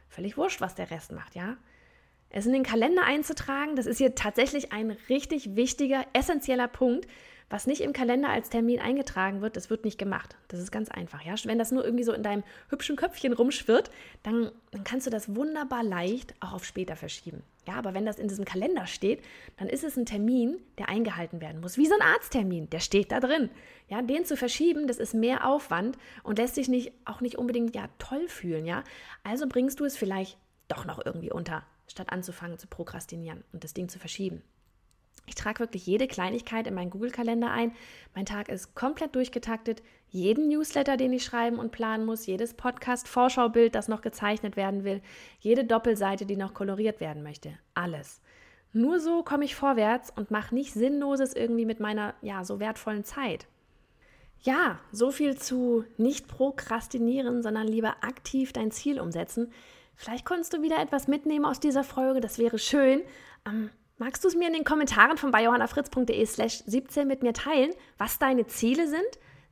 Völlig 0.10 0.38
wurscht, 0.38 0.62
was 0.62 0.76
der 0.76 0.92
Rest 0.92 1.12
macht, 1.12 1.36
ja? 1.36 1.58
Es 2.30 2.46
in 2.46 2.54
den 2.54 2.64
Kalender 2.64 3.04
einzutragen, 3.04 3.76
das 3.76 3.86
ist 3.86 4.00
hier 4.00 4.16
tatsächlich 4.16 4.72
ein 4.72 4.92
richtig 5.08 5.56
wichtiger, 5.56 6.04
essentieller 6.14 6.68
Punkt, 6.68 7.08
was 7.50 7.68
nicht 7.68 7.82
im 7.82 7.94
Kalender 7.94 8.30
als 8.30 8.50
Termin 8.50 8.80
eingetragen 8.80 9.42
wird, 9.42 9.56
das 9.56 9.70
wird 9.70 9.86
nicht 9.86 9.98
gemacht. 9.98 10.36
Das 10.48 10.60
ist 10.60 10.72
ganz 10.72 10.90
einfach. 10.90 11.22
Ja? 11.24 11.36
Wenn 11.44 11.60
das 11.60 11.72
nur 11.72 11.84
irgendwie 11.84 12.04
so 12.04 12.14
in 12.14 12.24
deinem 12.24 12.44
hübschen 12.70 12.96
Köpfchen 12.96 13.34
rumschwirrt, 13.34 13.92
dann, 14.24 14.52
dann 14.72 14.84
kannst 14.84 15.08
du 15.08 15.12
das 15.12 15.36
wunderbar 15.36 15.84
leicht 15.84 16.34
auch 16.40 16.54
auf 16.54 16.66
später 16.66 16.96
verschieben. 16.96 17.44
Ja, 17.68 17.76
aber 17.76 17.94
wenn 17.94 18.06
das 18.06 18.20
in 18.20 18.28
diesem 18.28 18.44
Kalender 18.44 18.88
steht, 18.88 19.24
dann 19.58 19.70
ist 19.70 19.84
es 19.84 19.96
ein 19.96 20.06
Termin, 20.06 20.58
der 20.78 20.90
eingehalten 20.90 21.40
werden 21.40 21.62
muss. 21.62 21.78
Wie 21.78 21.86
so 21.86 21.94
ein 21.94 22.02
Arzttermin, 22.02 22.70
der 22.70 22.80
steht 22.80 23.12
da 23.12 23.20
drin. 23.20 23.50
Ja, 23.88 24.02
den 24.02 24.26
zu 24.26 24.36
verschieben, 24.36 24.88
das 24.88 24.98
ist 24.98 25.14
mehr 25.14 25.48
Aufwand 25.48 25.98
und 26.24 26.40
lässt 26.40 26.56
sich 26.56 26.68
nicht, 26.68 26.92
auch 27.06 27.22
nicht 27.22 27.38
unbedingt 27.38 27.76
ja, 27.76 27.88
toll 28.00 28.28
fühlen. 28.28 28.66
Ja? 28.66 28.84
Also 29.24 29.48
bringst 29.48 29.80
du 29.80 29.86
es 29.86 29.96
vielleicht 29.96 30.38
doch 30.68 30.86
noch 30.86 31.06
irgendwie 31.06 31.32
unter, 31.32 31.64
statt 31.88 32.10
anzufangen 32.10 32.58
zu 32.58 32.68
prokrastinieren 32.68 33.44
und 33.54 33.64
das 33.64 33.74
Ding 33.74 33.88
zu 33.88 34.00
verschieben. 34.00 34.42
Ich 35.26 35.36
trage 35.36 35.60
wirklich 35.60 35.86
jede 35.86 36.08
Kleinigkeit 36.08 36.68
in 36.68 36.74
meinen 36.74 36.90
Google-Kalender 36.90 37.50
ein. 37.50 37.72
Mein 38.14 38.26
Tag 38.26 38.50
ist 38.50 38.76
komplett 38.76 39.16
durchgetaktet. 39.16 39.82
Jeden 40.10 40.50
Newsletter, 40.50 40.98
den 40.98 41.14
ich 41.14 41.24
schreiben 41.24 41.60
und 41.60 41.72
planen 41.72 42.06
muss, 42.06 42.26
jedes 42.26 42.54
Podcast-Vorschaubild, 42.54 43.74
das 43.74 43.88
noch 43.88 44.02
gezeichnet 44.02 44.58
werden 44.58 44.84
will, 44.84 45.02
jede 45.40 45.64
Doppelseite, 45.64 46.26
die 46.26 46.36
noch 46.36 46.54
koloriert 46.54 47.00
werden 47.00 47.24
möchte. 47.24 47.58
Alles. 47.74 48.22
Nur 48.74 49.00
so 49.00 49.24
komme 49.24 49.46
ich 49.46 49.56
vorwärts 49.56 50.12
und 50.16 50.32
mache 50.32 50.54
nicht 50.54 50.74
Sinnloses 50.74 51.34
irgendwie 51.34 51.66
mit 51.66 51.80
meiner, 51.80 52.16
ja, 52.22 52.44
so 52.44 52.60
wertvollen 52.60 53.04
Zeit. 53.04 53.48
Ja, 54.42 54.80
so 54.92 55.12
viel 55.12 55.38
zu 55.38 55.86
nicht 55.98 56.28
prokrastinieren, 56.28 57.44
sondern 57.44 57.68
lieber 57.68 57.96
aktiv 58.02 58.52
dein 58.52 58.72
Ziel 58.72 59.00
umsetzen. 59.00 59.54
Vielleicht 59.96 60.26
konntest 60.26 60.54
du 60.54 60.62
wieder 60.62 60.82
etwas 60.82 61.08
mitnehmen 61.08 61.46
aus 61.46 61.60
dieser 61.60 61.84
Folge, 61.84 62.20
das 62.20 62.40
wäre 62.40 62.60
schön. 62.60 63.04
Ähm, 63.48 63.70
Magst 64.04 64.22
du 64.26 64.28
es 64.28 64.36
mir 64.36 64.48
in 64.48 64.54
den 64.54 64.66
Kommentaren 64.66 65.16
von 65.16 65.32
biohannafritz.de 65.32 66.26
slash 66.26 66.62
17 66.66 67.08
mit 67.08 67.24
mir 67.24 67.32
teilen, 67.32 67.72
was 67.98 68.20
deine 68.20 68.46
Ziele 68.48 68.90
sind? 68.90 69.00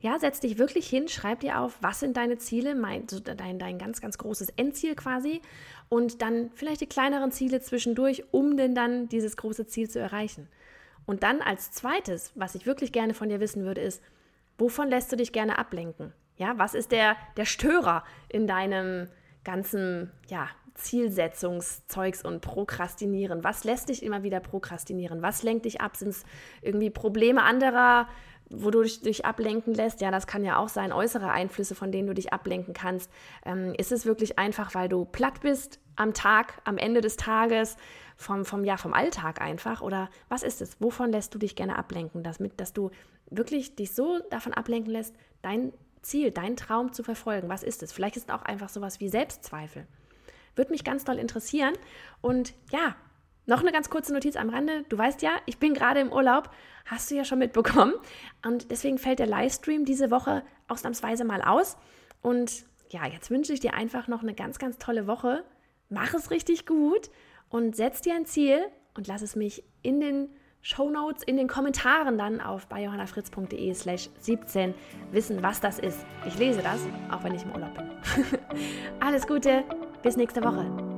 Ja, 0.01 0.19
setz 0.19 0.41
dich 0.41 0.57
wirklich 0.57 0.89
hin, 0.89 1.07
schreib 1.07 1.39
dir 1.39 1.61
auf, 1.61 1.77
was 1.79 2.01
sind 2.01 2.17
deine 2.17 2.37
Ziele, 2.37 2.75
mein, 2.75 3.07
dein, 3.07 3.59
dein 3.59 3.77
ganz, 3.77 4.01
ganz 4.01 4.17
großes 4.17 4.49
Endziel 4.57 4.95
quasi 4.95 5.41
und 5.87 6.21
dann 6.21 6.51
vielleicht 6.53 6.81
die 6.81 6.87
kleineren 6.87 7.31
Ziele 7.31 7.61
zwischendurch, 7.61 8.25
um 8.31 8.57
denn 8.57 8.75
dann 8.75 9.07
dieses 9.07 9.37
große 9.37 9.67
Ziel 9.67 9.89
zu 9.89 9.99
erreichen. 9.99 10.49
Und 11.05 11.23
dann 11.23 11.41
als 11.41 11.71
zweites, 11.71 12.33
was 12.35 12.53
ich 12.53 12.65
wirklich 12.65 12.91
gerne 12.91 13.13
von 13.13 13.29
dir 13.29 13.39
wissen 13.39 13.63
würde, 13.63 13.79
ist, 13.79 14.03
wovon 14.57 14.89
lässt 14.89 15.13
du 15.13 15.15
dich 15.15 15.31
gerne 15.31 15.59
ablenken? 15.59 16.11
Ja, 16.35 16.57
was 16.57 16.73
ist 16.73 16.91
der, 16.91 17.15
der 17.37 17.45
Störer 17.45 18.03
in 18.27 18.47
deinem 18.47 19.07
ganzen, 19.45 20.11
ja, 20.27 20.49
Zielsetzungszeugs 20.81 22.23
und 22.23 22.41
Prokrastinieren. 22.41 23.43
Was 23.43 23.63
lässt 23.63 23.89
dich 23.89 24.03
immer 24.03 24.23
wieder 24.23 24.39
prokrastinieren? 24.39 25.21
Was 25.21 25.43
lenkt 25.43 25.65
dich 25.65 25.81
ab? 25.81 25.95
Sind 25.95 26.09
es 26.09 26.23
irgendwie 26.61 26.89
Probleme 26.89 27.43
anderer, 27.43 28.07
wo 28.49 28.69
du 28.71 28.83
dich, 28.83 29.25
ablenken 29.25 29.73
lässt? 29.73 30.01
Ja, 30.01 30.11
das 30.11 30.27
kann 30.27 30.43
ja 30.43 30.57
auch 30.57 30.69
sein, 30.69 30.91
äußere 30.91 31.31
Einflüsse, 31.31 31.75
von 31.75 31.91
denen 31.91 32.07
du 32.07 32.13
dich 32.13 32.33
ablenken 32.33 32.73
kannst. 32.73 33.09
Ähm, 33.45 33.73
ist 33.77 33.91
es 33.91 34.05
wirklich 34.05 34.37
einfach, 34.37 34.75
weil 34.75 34.89
du 34.89 35.05
platt 35.05 35.41
bist 35.41 35.79
am 35.95 36.13
Tag, 36.13 36.61
am 36.65 36.77
Ende 36.77 37.01
des 37.01 37.15
Tages, 37.15 37.77
vom, 38.17 38.45
vom, 38.45 38.63
ja, 38.63 38.77
vom 38.77 38.93
Alltag 38.93 39.41
einfach? 39.41 39.81
Oder 39.81 40.09
was 40.29 40.43
ist 40.43 40.61
es? 40.61 40.77
Wovon 40.79 41.11
lässt 41.11 41.33
du 41.33 41.39
dich 41.39 41.55
gerne 41.55 41.77
ablenken? 41.77 42.23
Damit, 42.23 42.59
dass 42.59 42.73
du 42.73 42.91
wirklich 43.29 43.75
dich 43.75 43.93
so 43.93 44.19
davon 44.29 44.53
ablenken 44.53 44.91
lässt, 44.91 45.15
dein 45.41 45.73
Ziel, 46.01 46.31
dein 46.31 46.55
Traum 46.55 46.93
zu 46.93 47.03
verfolgen. 47.03 47.49
Was 47.49 47.63
ist 47.63 47.83
es? 47.83 47.91
Vielleicht 47.91 48.17
ist 48.17 48.29
es 48.29 48.35
auch 48.35 48.41
einfach 48.41 48.69
sowas 48.69 48.99
wie 48.99 49.09
Selbstzweifel. 49.09 49.87
Würde 50.61 50.73
mich 50.73 50.83
ganz 50.83 51.03
doll 51.03 51.17
interessieren. 51.17 51.73
Und 52.21 52.53
ja, 52.71 52.95
noch 53.47 53.61
eine 53.61 53.71
ganz 53.71 53.89
kurze 53.89 54.13
Notiz 54.13 54.35
am 54.35 54.49
Rande. 54.49 54.83
Du 54.89 54.95
weißt 54.95 55.23
ja, 55.23 55.31
ich 55.47 55.57
bin 55.57 55.73
gerade 55.73 55.99
im 55.99 56.11
Urlaub, 56.11 56.51
hast 56.85 57.09
du 57.09 57.15
ja 57.15 57.25
schon 57.25 57.39
mitbekommen. 57.39 57.95
Und 58.45 58.69
deswegen 58.69 58.99
fällt 58.99 59.17
der 59.17 59.25
Livestream 59.25 59.85
diese 59.85 60.11
Woche 60.11 60.43
ausnahmsweise 60.67 61.25
mal 61.25 61.41
aus. 61.41 61.77
Und 62.21 62.65
ja, 62.91 63.07
jetzt 63.07 63.31
wünsche 63.31 63.53
ich 63.53 63.59
dir 63.59 63.73
einfach 63.73 64.07
noch 64.07 64.21
eine 64.21 64.35
ganz, 64.35 64.59
ganz 64.59 64.77
tolle 64.77 65.07
Woche. 65.07 65.43
Mach 65.89 66.13
es 66.13 66.29
richtig 66.29 66.67
gut 66.67 67.09
und 67.49 67.75
setz 67.75 68.01
dir 68.01 68.13
ein 68.13 68.27
Ziel 68.27 68.59
und 68.93 69.07
lass 69.07 69.23
es 69.23 69.35
mich 69.35 69.63
in 69.81 69.99
den 69.99 70.29
Show 70.61 70.91
Notes, 70.91 71.23
in 71.23 71.37
den 71.37 71.47
Kommentaren 71.47 72.19
dann 72.19 72.39
auf 72.39 72.67
biohannafritz.de 72.67 73.73
slash 73.73 74.11
17 74.19 74.75
wissen, 75.11 75.41
was 75.41 75.59
das 75.59 75.79
ist. 75.79 76.05
Ich 76.27 76.37
lese 76.37 76.61
das, 76.61 76.81
auch 77.09 77.23
wenn 77.23 77.33
ich 77.33 77.41
im 77.41 77.51
Urlaub 77.51 77.73
bin. 77.73 77.89
Alles 78.99 79.25
Gute, 79.25 79.63
bis 80.01 80.17
nächste 80.17 80.43
Woche. 80.43 80.90